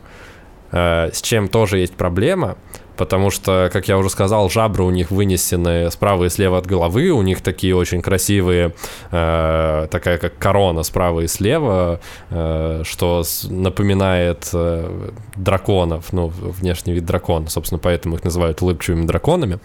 Э, 0.71 1.09
С 1.11 1.23
чем 1.23 1.47
тоже 1.47 1.79
есть 1.79 1.95
проблема, 1.95 2.55
потому 2.99 3.31
что, 3.31 3.69
как 3.71 3.87
я 3.87 3.97
уже 3.97 4.09
сказал, 4.09 4.49
жабры 4.49 4.83
у 4.83 4.89
них 4.89 5.09
вынесены 5.09 5.89
справа 5.89 6.25
и 6.25 6.29
слева 6.29 6.57
от 6.57 6.67
головы, 6.67 7.11
у 7.11 7.21
них 7.21 7.41
такие 7.41 7.73
очень 7.73 8.01
красивые, 8.01 8.73
э, 9.11 9.87
такая 9.89 10.17
как 10.17 10.37
корона 10.37 10.83
справа 10.83 11.21
и 11.21 11.27
слева, 11.27 12.01
э, 12.29 12.81
что 12.83 13.23
напоминает 13.49 14.49
э, 14.51 15.11
драконов, 15.37 16.11
ну, 16.11 16.27
внешний 16.27 16.91
вид 16.91 17.05
дракона, 17.05 17.49
собственно, 17.49 17.79
поэтому 17.79 18.15
их 18.15 18.25
называют 18.25 18.61
улыбчивыми 18.61 19.05
драконами. 19.05 19.59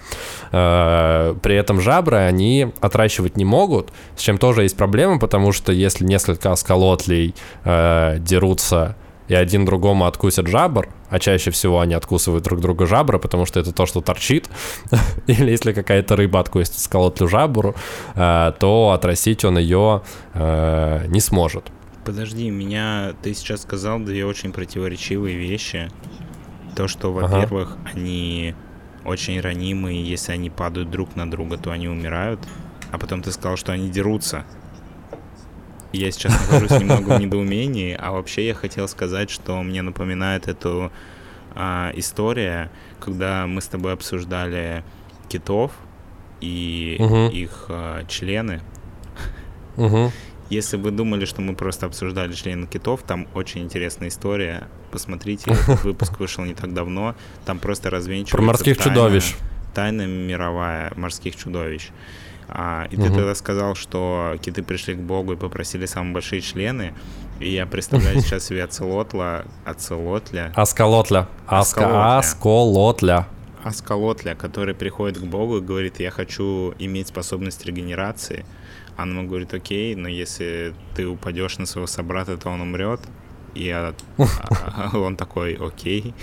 Э, 0.52 1.34
при 1.42 1.56
этом 1.56 1.80
жабры 1.80 2.18
они 2.18 2.68
отращивать 2.80 3.36
не 3.36 3.44
могут, 3.44 3.90
с 4.16 4.20
чем 4.20 4.38
тоже 4.38 4.62
есть 4.62 4.76
проблема, 4.76 5.18
потому 5.18 5.50
что 5.50 5.72
если 5.72 6.04
несколько 6.04 6.52
осколотлей 6.52 7.34
э, 7.64 8.18
дерутся 8.20 8.94
и 9.28 9.34
один 9.34 9.64
другому 9.64 10.06
откусит 10.06 10.46
жабр, 10.46 10.88
а 11.08 11.18
чаще 11.18 11.50
всего 11.50 11.80
они 11.80 11.94
откусывают 11.94 12.44
друг 12.44 12.60
друга 12.60 12.86
жабры, 12.86 13.18
потому 13.18 13.46
что 13.46 13.60
это 13.60 13.72
то, 13.72 13.86
что 13.86 14.00
торчит, 14.00 14.48
или 15.26 15.50
если 15.50 15.72
какая-то 15.72 16.16
рыба 16.16 16.40
откусит 16.40 16.74
сколотлю 16.74 17.28
жабру, 17.28 17.74
э, 18.14 18.52
то 18.58 18.90
отрастить 18.90 19.44
он 19.44 19.58
ее 19.58 20.02
э, 20.34 21.06
не 21.08 21.20
сможет. 21.20 21.70
Подожди, 22.04 22.50
меня 22.50 23.14
ты 23.22 23.32
сейчас 23.32 23.62
сказал 23.62 23.98
две 23.98 24.26
очень 24.26 24.52
противоречивые 24.52 25.36
вещи. 25.36 25.90
То, 26.76 26.86
что, 26.86 27.12
во-первых, 27.12 27.78
ага. 27.80 27.90
они 27.94 28.54
очень 29.04 29.40
ранимые, 29.40 30.04
если 30.04 30.32
они 30.32 30.50
падают 30.50 30.90
друг 30.90 31.16
на 31.16 31.30
друга, 31.30 31.56
то 31.56 31.70
они 31.70 31.88
умирают. 31.88 32.40
А 32.90 32.98
потом 32.98 33.22
ты 33.22 33.32
сказал, 33.32 33.56
что 33.56 33.72
они 33.72 33.88
дерутся. 33.88 34.44
Я 35.94 36.10
сейчас 36.10 36.32
нахожусь 36.32 36.80
немного 36.80 37.16
в 37.16 37.20
недоумении, 37.20 37.96
а 37.98 38.10
вообще 38.10 38.48
я 38.48 38.54
хотел 38.54 38.88
сказать, 38.88 39.30
что 39.30 39.62
мне 39.62 39.80
напоминает 39.80 40.48
эту 40.48 40.90
а, 41.54 41.92
история, 41.94 42.70
когда 42.98 43.46
мы 43.46 43.60
с 43.60 43.68
тобой 43.68 43.92
обсуждали 43.92 44.82
китов 45.28 45.72
и 46.40 46.96
угу. 46.98 47.28
их 47.28 47.66
а, 47.68 48.04
члены. 48.06 48.60
Угу. 49.76 50.10
Если 50.50 50.76
вы 50.76 50.90
думали, 50.90 51.26
что 51.26 51.40
мы 51.40 51.54
просто 51.54 51.86
обсуждали 51.86 52.32
члены 52.32 52.66
китов, 52.66 53.02
там 53.02 53.28
очень 53.34 53.62
интересная 53.62 54.08
история. 54.08 54.66
Посмотрите, 54.90 55.56
выпуск 55.84 56.18
вышел 56.18 56.44
не 56.44 56.54
так 56.54 56.74
давно. 56.74 57.14
Там 57.44 57.60
просто 57.60 57.88
развенчивается 57.88 58.36
Про 58.36 58.42
морских 58.42 58.78
тайна, 58.78 58.90
чудовищ. 58.90 59.34
Тайна 59.74 60.06
мировая 60.06 60.92
морских 60.96 61.36
чудовищ. 61.36 61.90
А, 62.48 62.86
и 62.90 62.96
угу. 62.96 63.04
ты 63.04 63.14
тогда 63.14 63.34
сказал, 63.34 63.74
что 63.74 64.36
киты 64.40 64.62
пришли 64.62 64.94
к 64.94 64.98
Богу 64.98 65.32
и 65.32 65.36
попросили 65.36 65.86
самые 65.86 66.14
большие 66.14 66.40
члены. 66.40 66.94
И 67.40 67.50
я 67.50 67.66
представляю 67.66 68.20
сейчас 68.22 68.44
себе 68.44 68.64
оцелотла, 68.64 69.44
оцелотля. 69.64 70.52
Аскалотля. 70.54 71.28
Аска, 71.46 72.18
асколотля. 72.18 73.26
Аскалотля, 73.62 74.34
который 74.34 74.74
приходит 74.74 75.18
к 75.18 75.24
Богу 75.24 75.58
и 75.58 75.60
говорит, 75.60 75.98
я 76.00 76.10
хочу 76.10 76.74
иметь 76.78 77.08
способность 77.08 77.64
регенерации. 77.64 78.44
Она 78.96 79.18
ему 79.18 79.28
говорит, 79.28 79.54
окей, 79.54 79.94
но 79.94 80.08
если 80.08 80.74
ты 80.94 81.06
упадешь 81.06 81.58
на 81.58 81.66
своего 81.66 81.86
собрата, 81.86 82.36
то 82.36 82.50
он 82.50 82.60
умрет. 82.60 83.00
И 83.54 83.64
я, 83.64 83.94
а, 84.18 84.90
он 84.94 85.16
такой, 85.16 85.54
окей. 85.54 86.14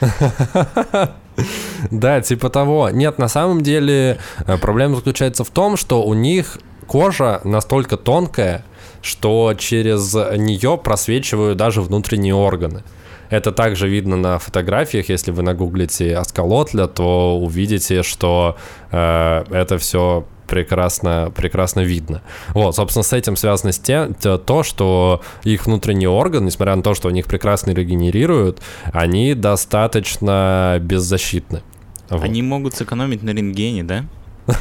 Да, 1.90 2.20
типа 2.20 2.50
того. 2.50 2.90
Нет, 2.90 3.18
на 3.18 3.28
самом 3.28 3.62
деле 3.62 4.18
э, 4.46 4.58
проблема 4.58 4.96
заключается 4.96 5.44
в 5.44 5.50
том, 5.50 5.76
что 5.76 6.02
у 6.02 6.14
них 6.14 6.58
кожа 6.86 7.40
настолько 7.44 7.96
тонкая, 7.96 8.64
что 9.02 9.54
через 9.56 10.14
нее 10.14 10.78
просвечивают 10.82 11.58
даже 11.58 11.82
внутренние 11.82 12.34
органы. 12.34 12.82
Это 13.30 13.52
также 13.52 13.88
видно 13.88 14.16
на 14.16 14.38
фотографиях. 14.38 15.08
Если 15.10 15.30
вы 15.30 15.42
нагуглите 15.42 16.16
Аскалотля, 16.16 16.86
то 16.86 17.38
увидите, 17.38 18.02
что 18.02 18.56
э, 18.90 19.44
это 19.50 19.78
все 19.78 20.24
прекрасно, 20.48 21.30
прекрасно 21.34 21.80
видно. 21.80 22.22
Вот, 22.54 22.74
собственно, 22.74 23.04
с 23.04 23.12
этим 23.12 23.36
связано 23.36 23.72
с 23.72 23.78
тем, 23.78 24.14
то, 24.14 24.62
что 24.62 25.20
их 25.44 25.66
внутренний 25.66 26.08
орган, 26.08 26.44
несмотря 26.46 26.74
на 26.74 26.82
то, 26.82 26.94
что 26.94 27.08
они 27.08 27.20
их 27.20 27.26
прекрасно 27.26 27.70
регенерируют, 27.72 28.60
они 28.92 29.34
достаточно 29.34 30.78
беззащитны. 30.80 31.62
Вот. 32.10 32.22
Они 32.22 32.42
могут 32.42 32.74
сэкономить 32.74 33.22
на 33.22 33.30
рентгене, 33.30 33.84
да? 33.84 34.04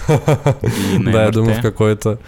Да, 1.00 1.26
я 1.26 1.32
думаю, 1.32 1.56
в 1.56 1.62
какой-то 1.62 2.20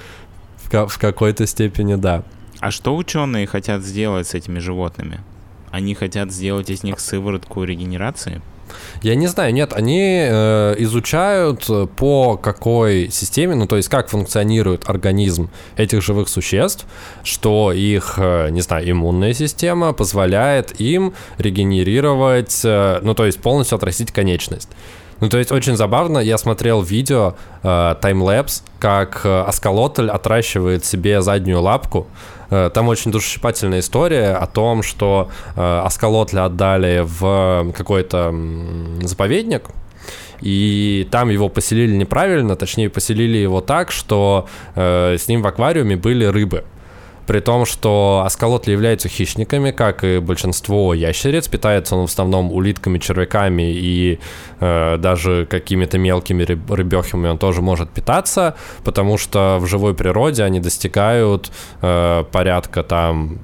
в 0.71 0.99
какой-то 0.99 1.47
степени, 1.47 1.95
да. 1.95 2.23
А 2.59 2.71
что 2.71 2.95
ученые 2.95 3.47
хотят 3.47 3.83
сделать 3.83 4.27
с 4.27 4.33
этими 4.33 4.59
животными? 4.59 5.21
Они 5.71 5.95
хотят 5.95 6.31
сделать 6.31 6.69
из 6.69 6.83
них 6.83 6.99
сыворотку 6.99 7.63
регенерации? 7.63 8.41
Я 9.01 9.15
не 9.15 9.27
знаю, 9.27 9.53
нет, 9.53 9.73
они 9.73 10.27
э, 10.29 10.75
изучают 10.79 11.65
э, 11.69 11.87
по 11.87 12.37
какой 12.37 13.09
системе, 13.09 13.55
ну 13.55 13.65
то 13.65 13.77
есть 13.77 13.89
как 13.89 14.09
функционирует 14.09 14.87
организм 14.87 15.49
этих 15.75 16.03
живых 16.03 16.29
существ, 16.29 16.85
что 17.23 17.71
их, 17.71 18.15
э, 18.17 18.49
не 18.51 18.61
знаю, 18.61 18.91
иммунная 18.91 19.33
система 19.33 19.93
позволяет 19.93 20.79
им 20.79 21.13
регенерировать, 21.39 22.61
э, 22.63 22.99
ну 23.01 23.15
то 23.15 23.25
есть 23.25 23.39
полностью 23.41 23.75
отрастить 23.77 24.11
конечность. 24.11 24.69
Ну, 25.19 25.29
то 25.29 25.37
есть 25.37 25.51
очень 25.51 25.75
забавно, 25.75 26.19
я 26.19 26.37
смотрел 26.37 26.81
видео, 26.81 27.35
э, 27.63 27.95
как 28.79 29.21
э, 29.25 29.41
Аскалотль 29.41 30.09
отращивает 30.09 30.85
себе 30.85 31.21
заднюю 31.21 31.61
лапку, 31.61 32.07
Э, 32.49 32.69
там 32.73 32.87
очень 32.87 33.11
душесчипательная 33.11 33.79
история 33.79 34.31
о 34.31 34.47
том, 34.47 34.83
что 34.83 35.29
э, 35.55 35.81
Аскалотля 35.85 36.45
отдали 36.45 37.03
в 37.05 37.71
какой-то 37.75 38.33
заповедник, 39.01 39.69
и 40.41 41.07
там 41.11 41.29
его 41.29 41.49
поселили 41.49 41.95
неправильно, 41.95 42.55
точнее 42.55 42.89
поселили 42.89 43.37
его 43.37 43.61
так, 43.61 43.91
что 43.91 44.47
э, 44.75 45.17
с 45.17 45.27
ним 45.27 45.41
в 45.41 45.47
аквариуме 45.47 45.95
были 45.95 46.25
рыбы 46.25 46.63
при 47.29 47.41
том, 47.41 47.67
что 47.67 48.23
аскалотли 48.25 48.71
являются 48.71 49.07
хищниками, 49.07 49.69
как 49.69 50.03
и 50.03 50.17
большинство 50.17 50.95
ящериц. 50.95 51.47
Питается 51.47 51.95
он 51.95 52.07
в 52.07 52.09
основном 52.09 52.51
улитками, 52.51 52.97
червяками 52.97 53.71
и 53.71 54.19
э, 54.59 54.97
даже 54.97 55.45
какими-то 55.45 55.99
мелкими 55.99 56.41
рыб, 56.41 56.71
рыбехами 56.71 57.27
он 57.27 57.37
тоже 57.37 57.61
может 57.61 57.91
питаться, 57.91 58.55
потому 58.83 59.19
что 59.19 59.59
в 59.61 59.67
живой 59.67 59.93
природе 59.93 60.43
они 60.43 60.59
достигают 60.59 61.51
э, 61.83 62.23
порядка 62.31 62.81
там 62.81 63.37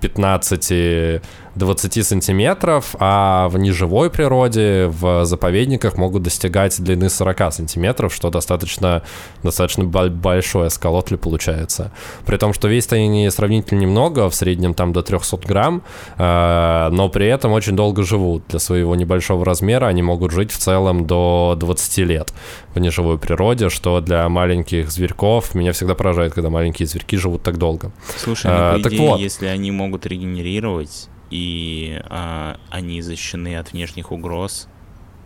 15 0.00 1.22
20 1.60 2.04
сантиметров, 2.04 2.96
а 2.98 3.48
в 3.48 3.58
неживой 3.58 4.10
природе, 4.10 4.86
в 4.88 5.24
заповедниках 5.24 5.96
могут 5.96 6.22
достигать 6.22 6.82
длины 6.82 7.08
40 7.08 7.52
сантиметров, 7.52 8.12
что 8.12 8.30
достаточно, 8.30 9.02
достаточно 9.44 9.84
большой 9.84 10.70
скалотли 10.70 11.16
получается. 11.16 11.92
При 12.26 12.36
том, 12.36 12.52
что 12.52 12.66
весят 12.66 12.94
они 12.94 13.30
сравнительно 13.30 13.78
немного, 13.78 14.28
в 14.28 14.34
среднем 14.34 14.74
там 14.74 14.92
до 14.92 15.02
300 15.02 15.36
грамм, 15.46 15.82
э, 16.18 16.88
но 16.90 17.08
при 17.08 17.26
этом 17.26 17.52
очень 17.52 17.76
долго 17.76 18.02
живут. 18.02 18.42
Для 18.48 18.58
своего 18.58 18.96
небольшого 18.96 19.44
размера 19.44 19.86
они 19.86 20.02
могут 20.02 20.32
жить 20.32 20.50
в 20.50 20.58
целом 20.58 21.06
до 21.06 21.56
20 21.60 21.98
лет 21.98 22.32
в 22.74 22.78
неживой 22.78 23.18
природе, 23.18 23.68
что 23.68 24.00
для 24.00 24.28
маленьких 24.28 24.90
зверьков 24.90 25.54
меня 25.54 25.72
всегда 25.72 25.94
поражает, 25.94 26.32
когда 26.32 26.50
маленькие 26.50 26.86
зверьки 26.86 27.16
живут 27.16 27.42
так 27.42 27.58
долго. 27.58 27.92
Слушай, 28.16 28.50
ну, 28.50 28.76
по 28.76 28.82
так 28.82 28.92
идее, 28.92 29.08
вот. 29.08 29.20
если 29.20 29.46
они 29.46 29.70
могут 29.70 30.06
регенерировать, 30.06 31.08
и 31.30 32.00
а, 32.04 32.58
они 32.70 33.02
защищены 33.02 33.56
от 33.56 33.72
внешних 33.72 34.12
угроз. 34.12 34.68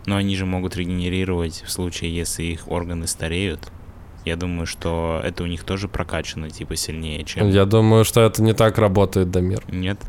Но 0.05 0.17
они 0.17 0.35
же 0.35 0.45
могут 0.45 0.75
регенерировать 0.75 1.63
в 1.65 1.71
случае, 1.71 2.15
если 2.15 2.43
их 2.43 2.67
органы 2.67 3.07
стареют. 3.07 3.71
Я 4.23 4.35
думаю, 4.35 4.65
что 4.65 5.21
это 5.23 5.43
у 5.43 5.45
них 5.47 5.63
тоже 5.63 5.87
прокачано, 5.87 6.49
типа, 6.49 6.75
сильнее, 6.75 7.23
чем... 7.23 7.49
Я 7.49 7.65
думаю, 7.65 8.05
что 8.05 8.21
это 8.21 8.41
не 8.41 8.53
так 8.53 8.77
работает, 8.77 9.31
Дамир. 9.31 9.63
Нет? 9.71 9.99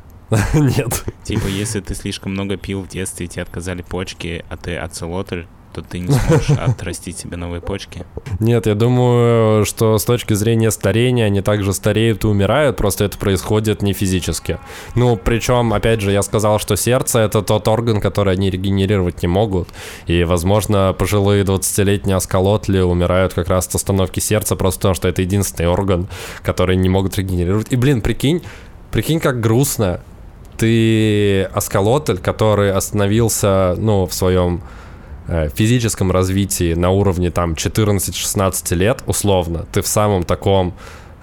Нет. 0.54 1.04
Типа, 1.22 1.46
если 1.46 1.80
ты 1.80 1.94
слишком 1.94 2.32
много 2.32 2.56
пил 2.56 2.82
в 2.82 2.88
детстве, 2.88 3.26
и 3.26 3.28
тебе 3.28 3.42
отказали 3.42 3.82
почки, 3.82 4.44
а 4.48 4.56
ты 4.56 4.76
оцелотль, 4.76 5.46
то 5.76 5.82
ты 5.82 5.98
не 5.98 6.10
сможешь 6.10 6.50
отрастить 6.50 7.18
себе 7.18 7.36
новые 7.36 7.60
почки? 7.60 8.06
Нет, 8.40 8.66
я 8.66 8.74
думаю, 8.74 9.66
что 9.66 9.98
с 9.98 10.04
точки 10.06 10.32
зрения 10.32 10.70
старения 10.70 11.26
они 11.26 11.42
также 11.42 11.74
стареют 11.74 12.24
и 12.24 12.26
умирают, 12.26 12.78
просто 12.78 13.04
это 13.04 13.18
происходит 13.18 13.82
не 13.82 13.92
физически. 13.92 14.58
Ну, 14.94 15.16
причем, 15.16 15.74
опять 15.74 16.00
же, 16.00 16.12
я 16.12 16.22
сказал, 16.22 16.58
что 16.58 16.76
сердце— 16.76 17.18
это 17.20 17.42
тот 17.42 17.68
орган, 17.68 18.00
который 18.00 18.32
они 18.32 18.48
регенерировать 18.48 19.20
не 19.22 19.28
могут, 19.28 19.68
и, 20.06 20.24
возможно, 20.24 20.94
пожилые 20.98 21.44
20-летние 21.44 22.16
осколотли 22.16 22.80
умирают 22.80 23.34
как 23.34 23.48
раз 23.48 23.66
от 23.66 23.74
остановки 23.74 24.20
сердца, 24.20 24.56
просто 24.56 24.78
потому 24.78 24.94
что 24.94 25.08
это 25.08 25.20
единственный 25.20 25.68
орган, 25.68 26.08
который 26.42 26.76
не 26.76 26.88
могут 26.88 27.18
регенерировать. 27.18 27.66
И, 27.70 27.76
блин, 27.76 28.00
прикинь, 28.00 28.42
прикинь, 28.90 29.20
как 29.20 29.40
грустно. 29.40 30.00
Ты 30.56 31.42
осколотль, 31.42 32.16
который 32.16 32.72
остановился, 32.72 33.74
ну, 33.76 34.06
в 34.06 34.14
своем 34.14 34.62
физическом 35.54 36.12
развитии 36.12 36.74
на 36.74 36.90
уровне 36.90 37.30
там 37.30 37.54
14-16 37.54 38.74
лет, 38.74 39.02
условно, 39.06 39.66
ты 39.72 39.82
в 39.82 39.86
самом 39.86 40.22
таком 40.24 40.74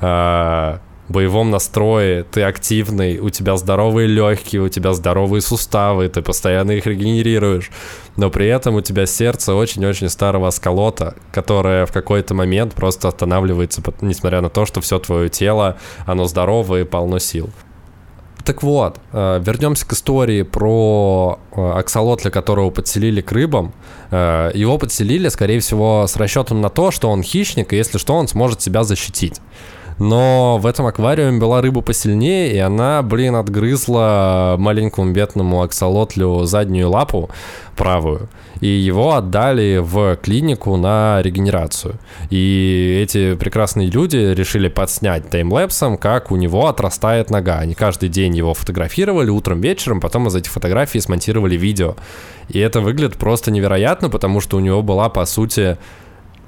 э, 0.02 0.78
боевом 1.10 1.52
настрое, 1.52 2.24
ты 2.24 2.44
активный, 2.44 3.20
у 3.20 3.30
тебя 3.30 3.56
здоровые 3.58 4.08
легкие, 4.08 4.62
у 4.62 4.70
тебя 4.70 4.94
здоровые 4.94 5.42
суставы, 5.42 6.08
ты 6.10 6.22
постоянно 6.22 6.72
их 6.72 6.86
регенерируешь, 6.86 7.72
но 8.18 8.30
при 8.30 8.48
этом 8.48 8.76
у 8.76 8.82
тебя 8.82 9.06
сердце 9.06 9.54
очень-очень 9.54 10.10
старого 10.10 10.50
сколота, 10.52 11.16
которое 11.32 11.86
в 11.86 11.92
какой-то 11.92 12.34
момент 12.34 12.74
просто 12.74 13.08
останавливается, 13.08 13.82
несмотря 14.02 14.42
на 14.42 14.50
то, 14.50 14.66
что 14.66 14.82
все 14.82 15.00
твое 15.00 15.30
тело, 15.30 15.78
оно 16.06 16.26
здоровое 16.26 16.82
и 16.82 16.86
полно 16.86 17.20
сил. 17.20 17.50
Так 18.45 18.62
вот, 18.62 18.99
э, 19.13 19.41
вернемся 19.41 19.88
к 19.88 19.93
истории 19.93 20.41
про 20.41 21.39
э, 21.51 21.71
аксолотля, 21.75 22.29
которого 22.29 22.71
подселили 22.71 23.21
к 23.21 23.32
рыбам. 23.32 23.73
Э, 24.12 24.51
его 24.53 24.77
подселили, 24.77 25.29
скорее 25.29 25.62
всего, 25.62 26.06
с 26.08 26.17
расчетом 26.17 26.60
на 26.60 26.69
то, 26.69 26.91
что 26.91 27.10
он 27.10 27.23
хищник, 27.23 27.71
и 27.71 27.77
если 27.77 27.97
что, 27.97 28.15
он 28.15 28.27
сможет 28.27 28.62
себя 28.62 28.84
защитить 28.84 29.39
но 29.99 30.58
в 30.58 30.65
этом 30.65 30.86
аквариуме 30.86 31.39
была 31.39 31.62
рыба 31.62 31.82
посильнее, 31.82 32.53
и 32.53 32.58
она, 32.58 33.01
блин, 33.01 33.36
отгрызла 33.36 34.56
маленькому 34.58 35.12
бедному 35.12 35.62
аксолотлю 35.62 36.43
заднюю 36.45 36.89
лапу 36.89 37.29
правую, 37.75 38.29
и 38.62 38.67
его 38.67 39.15
отдали 39.15 39.79
в 39.82 40.15
клинику 40.17 40.77
на 40.77 41.21
регенерацию. 41.21 41.95
И 42.29 42.99
эти 43.01 43.36
прекрасные 43.36 43.89
люди 43.89 44.17
решили 44.17 44.67
подснять 44.67 45.29
таймлэпсом, 45.29 45.97
как 45.97 46.32
у 46.32 46.36
него 46.36 46.67
отрастает 46.67 47.29
нога. 47.29 47.60
Они 47.60 47.73
каждый 47.73 48.10
день 48.10 48.36
его 48.36 48.53
фотографировали 48.53 49.29
утром, 49.29 49.62
вечером, 49.62 49.99
потом 49.99 50.27
из 50.27 50.36
этих 50.36 50.51
фотографий 50.51 50.99
смонтировали 50.99 51.56
видео. 51.58 51.95
И 52.49 52.60
это 52.60 52.82
выглядит 52.82 53.17
просто 53.17 53.51
невероятно, 53.51 54.10
потому 54.10 54.39
что 54.41 54.58
у 54.58 54.60
него 54.60 54.82
была, 54.82 55.10
по 55.10 55.25
сути, 55.25 55.77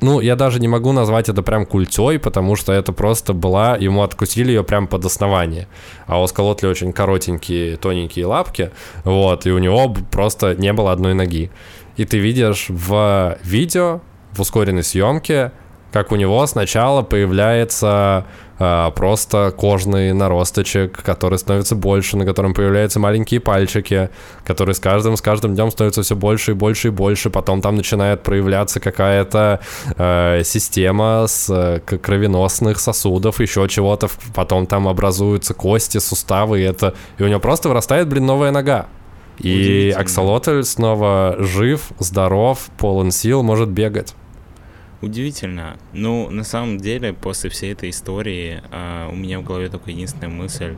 ну, 0.06 0.22
я 0.22 0.36
даже 0.36 0.60
не 0.60 0.68
могу 0.68 0.92
назвать 0.92 1.30
это 1.30 1.42
прям 1.42 1.66
культей, 1.66 2.20
потому 2.20 2.56
что 2.56 2.72
это 2.72 2.94
просто 2.94 3.34
была, 3.34 3.76
ему 3.76 4.04
откусили 4.04 4.52
ее 4.52 4.64
прям 4.64 4.88
под 4.88 5.04
основание. 5.06 5.68
А 6.06 6.22
у 6.22 6.28
скалотли 6.28 6.68
очень 6.68 6.94
коротенькие, 6.94 7.78
тоненькие 7.78 8.28
лапки, 8.28 8.70
вот, 9.04 9.48
и 9.48 9.52
у 9.52 9.58
него 9.58 9.94
просто 10.12 10.56
не 10.56 10.72
было 10.74 10.92
одной 10.92 11.16
ноги. 11.16 11.50
И 11.98 12.06
ты 12.06 12.20
видишь 12.20 12.68
в 12.70 13.38
видео, 13.44 14.02
в 14.32 14.42
ускоренной 14.42 14.84
съемке, 14.84 15.52
как 15.96 16.12
у 16.12 16.18
него 16.18 16.46
сначала 16.46 17.04
появляется 17.04 18.26
а, 18.60 18.92
просто 18.92 19.54
кожный 19.56 20.12
наросточек, 20.12 21.02
который 21.02 21.40
становится 21.40 21.74
больше, 21.74 22.18
на 22.18 22.26
котором 22.26 22.54
появляются 22.54 23.00
маленькие 23.00 23.40
пальчики, 23.40 24.10
которые 24.44 24.76
с 24.76 24.82
каждым, 24.82 25.16
с 25.16 25.22
каждым 25.22 25.56
днем 25.56 25.72
становятся 25.72 26.02
все 26.02 26.18
больше 26.18 26.52
и 26.52 26.54
больше 26.54 26.90
и 26.90 26.92
больше. 26.92 27.30
Потом 27.30 27.62
там 27.62 27.78
начинает 27.78 28.24
проявляться 28.24 28.82
какая-то 28.82 29.62
э, 29.96 30.42
система 30.44 31.28
с 31.30 31.50
э, 31.50 31.80
кровеносных 31.80 32.78
сосудов, 32.82 33.40
еще 33.40 33.66
чего-то. 33.70 34.10
Потом 34.34 34.68
там 34.68 34.90
образуются 34.90 35.54
кости, 35.54 36.00
суставы, 36.00 36.60
и 36.60 36.64
это... 36.64 36.94
И 37.18 37.24
у 37.24 37.28
него 37.30 37.40
просто 37.40 37.70
вырастает, 37.70 38.10
блин, 38.10 38.26
новая 38.26 38.52
нога. 38.52 38.88
И 39.40 39.96
аксолотль 39.96 40.64
снова 40.64 41.38
жив, 41.40 41.84
здоров, 42.00 42.68
полон 42.78 43.12
сил, 43.12 43.44
может 43.44 43.70
бегать. 43.70 44.14
Удивительно. 45.02 45.78
Ну, 45.94 46.30
на 46.30 46.44
самом 46.44 46.78
деле, 46.78 47.14
после 47.14 47.50
всей 47.50 47.74
этой 47.74 47.90
истории 47.90 48.62
э, 48.72 49.10
у 49.12 49.16
меня 49.16 49.40
в 49.40 49.44
голове 49.44 49.70
только 49.70 49.92
единственная 49.92 50.30
мысль 50.30 50.76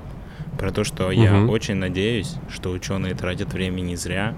про 0.58 0.72
то, 0.72 0.84
что 0.84 1.06
угу. 1.06 1.12
я 1.12 1.46
очень 1.46 1.76
надеюсь, 1.76 2.34
что 2.50 2.72
ученые 2.72 3.14
тратят 3.14 3.54
время 3.54 3.82
не 3.82 3.96
зря, 3.96 4.34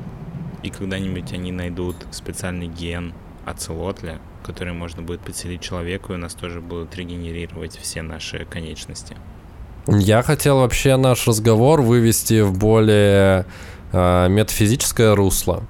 и 0.63 0.69
когда-нибудь 0.69 1.31
они 1.31 1.51
найдут 1.51 1.95
специальный 2.11 2.67
ген 2.67 3.13
оцелотля, 3.45 4.19
который 4.43 4.73
можно 4.73 5.01
будет 5.01 5.21
подселить 5.21 5.61
человеку, 5.61 6.13
и 6.13 6.15
у 6.15 6.19
нас 6.19 6.33
тоже 6.33 6.61
будут 6.61 6.95
регенерировать 6.95 7.77
все 7.77 8.01
наши 8.01 8.45
конечности. 8.45 9.15
Я 9.87 10.21
хотел 10.21 10.57
вообще 10.57 10.97
наш 10.97 11.25
разговор 11.27 11.81
вывести 11.81 12.41
в 12.41 12.57
более 12.57 13.45
э, 13.91 14.27
метафизическое 14.29 15.15
русло 15.15 15.63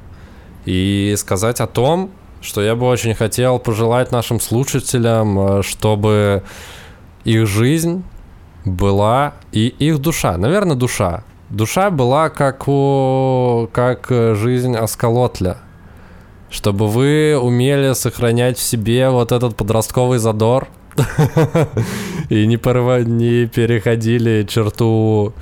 и 0.65 1.15
сказать 1.17 1.61
о 1.61 1.67
том, 1.67 2.11
что 2.41 2.61
я 2.61 2.75
бы 2.75 2.85
очень 2.85 3.13
хотел 3.13 3.59
пожелать 3.59 4.11
нашим 4.11 4.39
слушателям, 4.39 5.39
э, 5.39 5.63
чтобы 5.63 6.43
их 7.23 7.47
жизнь 7.47 8.03
была 8.65 9.33
и 9.51 9.67
их 9.67 9.99
душа, 9.99 10.37
наверное, 10.37 10.75
душа. 10.75 11.23
Душа 11.49 11.89
была 11.89 12.29
как 12.29 12.67
у 12.67 13.67
как 13.71 14.07
жизнь 14.09 14.75
Аскалотля. 14.75 15.57
Чтобы 16.49 16.87
вы 16.87 17.37
умели 17.39 17.93
сохранять 17.93 18.57
в 18.57 18.61
себе 18.61 19.09
вот 19.09 19.31
этот 19.31 19.55
подростковый 19.55 20.17
задор 20.17 20.67
и 22.29 22.47
не, 22.47 22.57
переходили 22.57 24.47
черту 24.49 25.33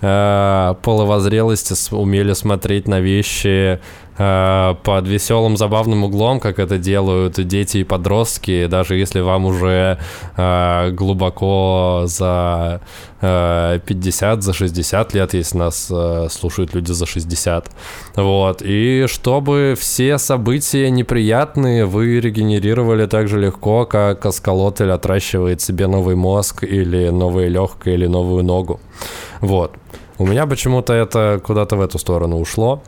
э, 0.00 0.74
половозрелости, 0.82 1.74
умели 1.94 2.32
смотреть 2.32 2.86
на 2.86 3.00
вещи 3.00 3.80
Э, 4.11 4.11
под 4.16 5.08
веселым, 5.08 5.56
забавным 5.56 6.04
углом, 6.04 6.38
как 6.40 6.58
это 6.58 6.78
делают 6.78 7.34
дети 7.46 7.78
и 7.78 7.84
подростки, 7.84 8.66
даже 8.66 8.96
если 8.96 9.20
вам 9.20 9.46
уже 9.46 9.98
э, 10.36 10.90
глубоко 10.90 12.02
за 12.06 12.80
э, 13.20 13.80
50, 13.86 14.42
за 14.42 14.52
60 14.52 15.14
лет, 15.14 15.34
если 15.34 15.58
нас 15.58 15.88
э, 15.90 16.28
слушают 16.30 16.74
люди 16.74 16.92
за 16.92 17.06
60. 17.06 17.70
Вот. 18.16 18.62
И 18.62 19.06
чтобы 19.08 19.74
все 19.78 20.18
события 20.18 20.90
неприятные 20.90 21.86
вы 21.86 22.20
регенерировали 22.20 23.06
так 23.06 23.28
же 23.28 23.40
легко, 23.40 23.86
как 23.86 24.26
осколотель 24.26 24.90
отращивает 24.90 25.60
себе 25.60 25.86
новый 25.86 26.16
мозг 26.16 26.64
или 26.64 27.08
новое 27.10 27.48
легкое 27.48 27.94
или 27.94 28.06
новую 28.06 28.44
ногу. 28.44 28.80
Вот. 29.40 29.72
У 30.22 30.26
меня 30.26 30.46
почему-то 30.46 30.92
это 30.92 31.40
куда-то 31.44 31.74
в 31.74 31.80
эту 31.80 31.98
сторону 31.98 32.38
ушло, 32.38 32.80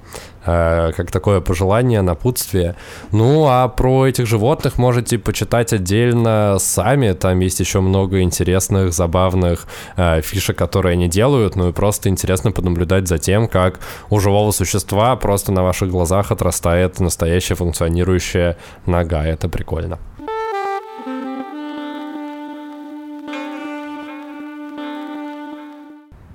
э, 0.47 0.93
как 0.97 1.11
такое 1.11 1.41
пожелание, 1.41 2.01
напутствие. 2.01 2.77
Ну, 3.11 3.47
а 3.49 3.67
про 3.67 4.07
этих 4.07 4.27
животных 4.29 4.79
можете 4.79 5.19
почитать 5.19 5.73
отдельно 5.73 6.59
сами. 6.61 7.13
Там 7.13 7.41
есть 7.41 7.59
еще 7.59 7.81
много 7.81 8.21
интересных, 8.21 8.93
забавных 8.93 9.67
э, 9.97 10.21
фишек, 10.21 10.57
которые 10.57 10.93
они 10.93 11.09
делают. 11.09 11.57
Ну 11.57 11.71
и 11.71 11.73
просто 11.73 12.09
интересно 12.09 12.53
понаблюдать 12.53 13.09
за 13.09 13.19
тем, 13.19 13.49
как 13.49 13.81
у 14.11 14.21
живого 14.21 14.53
существа 14.53 15.17
просто 15.17 15.51
на 15.51 15.65
ваших 15.65 15.91
глазах 15.91 16.31
отрастает 16.31 17.01
настоящая 17.01 17.57
функционирующая 17.57 18.57
нога. 18.87 19.27
Это 19.27 19.49
прикольно. 19.49 19.99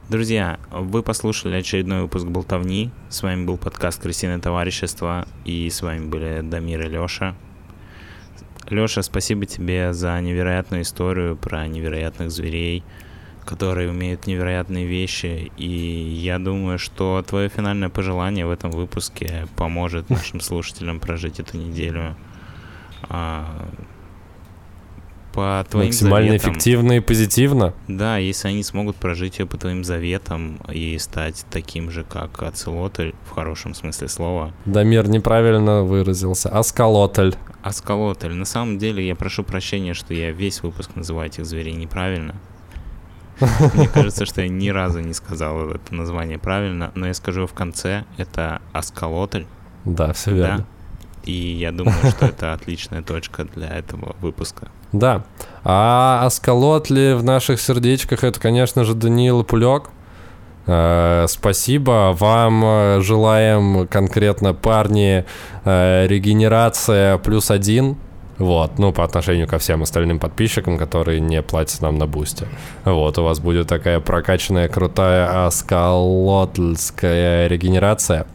Друзья, 0.10 0.60
вы 0.72 1.04
послушали 1.04 1.58
очередной 1.58 2.02
выпуск 2.02 2.26
«Болтовни». 2.26 2.90
С 3.10 3.22
вами 3.22 3.46
был 3.46 3.58
подкаст 3.58 4.02
«Крысиное 4.02 4.40
товарищество», 4.40 5.28
и 5.46 5.70
с 5.70 5.84
вами 5.84 6.08
были 6.08 6.42
Дамир 6.42 6.82
и 6.82 6.90
Лёша. 6.90 7.36
Лёша, 8.72 9.04
спасибо 9.04 9.46
тебе 9.46 9.94
за 9.94 10.20
невероятную 10.20 10.82
историю 10.82 11.38
про 11.38 11.68
невероятных 11.68 12.32
зверей, 12.32 12.84
которые 13.46 13.92
умеют 13.92 14.26
невероятные 14.26 14.88
вещи, 14.88 15.52
и 15.58 15.68
я 15.68 16.40
думаю, 16.40 16.80
что 16.80 17.24
твое 17.28 17.48
финальное 17.48 17.90
пожелание 17.90 18.48
в 18.48 18.52
этом 18.52 18.72
выпуске 18.72 19.46
поможет 19.58 20.10
нашим 20.10 20.42
слушателям 20.42 21.00
прожить 21.00 21.40
эту 21.40 21.56
неделю 21.58 22.16
а, 23.04 23.70
по 25.40 25.66
твоим 25.70 25.88
Максимально 25.88 26.28
заветам. 26.32 26.52
эффективно 26.52 26.92
и 26.94 27.00
позитивно. 27.00 27.74
Да, 27.88 28.18
если 28.18 28.50
они 28.50 28.62
смогут 28.62 28.98
прожить 28.98 29.40
ее 29.40 29.46
по 29.46 29.56
твоим 29.56 29.86
заветам 29.86 30.60
и 30.70 30.98
стать 30.98 31.46
таким 31.50 31.90
же, 31.92 32.04
как 32.04 32.44
Ацелотль, 32.44 33.14
в 33.26 33.32
хорошем 33.32 33.74
смысле 33.74 34.10
слова. 34.10 34.54
Дамир 34.66 35.08
неправильно 35.08 35.84
выразился. 35.84 36.50
Аскалотль. 36.50 37.32
Аскалотль. 37.64 38.34
На 38.34 38.44
самом 38.44 38.80
деле, 38.80 39.08
я 39.08 39.16
прошу 39.16 39.46
прощения, 39.46 39.94
что 39.94 40.14
я 40.14 40.32
весь 40.32 40.62
выпуск 40.62 40.92
называю 40.96 41.30
этих 41.30 41.46
зверей 41.46 41.74
неправильно. 41.74 42.36
Мне 43.76 43.88
кажется, 43.94 44.26
что 44.26 44.42
я 44.42 44.50
ни 44.50 44.68
разу 44.68 45.00
не 45.00 45.14
сказал 45.14 45.70
это 45.70 45.96
название 45.96 46.38
правильно, 46.38 46.92
но 46.96 47.08
я 47.08 47.14
скажу 47.14 47.48
в 47.48 47.54
конце, 47.54 48.04
это 48.18 48.62
Аскалотль. 48.74 49.46
Да, 49.86 50.12
все 50.12 50.34
верно. 50.34 50.58
Да? 50.58 50.66
И 51.24 51.32
я 51.32 51.72
думаю, 51.72 51.96
что 52.10 52.26
это 52.26 52.52
отличная 52.52 53.04
точка 53.04 53.46
для 53.46 53.70
этого 53.70 54.18
выпуска. 54.20 54.68
Да. 54.92 55.24
А 55.64 56.26
Аскалотли 56.26 57.14
в 57.14 57.24
наших 57.24 57.62
сердечках 57.62 58.24
это, 58.24 58.40
конечно 58.40 58.84
же, 58.84 58.94
Даниил 58.94 59.44
Пулек. 59.44 59.90
Э, 60.66 61.26
спасибо. 61.28 62.16
Вам 62.18 62.64
э, 62.64 63.02
желаем 63.02 63.88
конкретно 63.88 64.54
парни 64.54 65.26
э, 65.66 66.08
регенерация 66.08 67.18
плюс 67.18 67.52
один. 67.52 67.98
Вот, 68.40 68.80
ну, 68.80 68.92
по 68.94 69.04
отношению 69.04 69.48
ко 69.50 69.58
всем 69.58 69.84
остальным 69.84 70.18
подписчикам, 70.18 70.78
которые 70.78 71.20
не 71.20 71.42
платят 71.42 71.82
нам 71.82 71.98
на 71.98 72.08
бусте. 72.08 72.48
Вот, 72.86 73.18
у 73.18 73.24
вас 73.24 73.42
будет 73.42 73.68
такая 73.68 74.00
прокачанная, 74.00 74.70
крутая 74.70 75.46
аскалотлская 75.46 77.48
регенерация. 77.48 78.26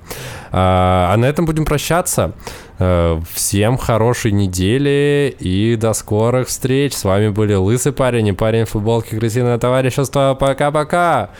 А, 0.52 1.10
а 1.10 1.16
на 1.16 1.24
этом 1.24 1.46
будем 1.46 1.64
прощаться. 1.64 2.32
Э, 2.78 3.20
всем 3.32 3.78
хорошей 3.78 4.32
недели 4.32 5.34
и 5.38 5.76
до 5.76 5.92
скорых 5.92 6.48
встреч. 6.48 6.94
С 6.94 7.04
вами 7.04 7.28
были 7.28 7.54
Лысый 7.54 7.92
парень 7.92 8.28
и 8.28 8.32
парень 8.32 8.64
в 8.64 8.70
футболке 8.70 9.16
крысиное 9.16 9.58
товарищество. 9.58 10.36
Пока-пока! 10.38 11.30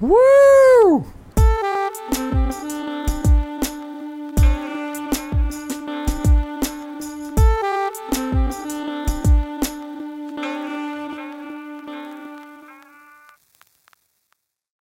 Woo! 0.00 1.04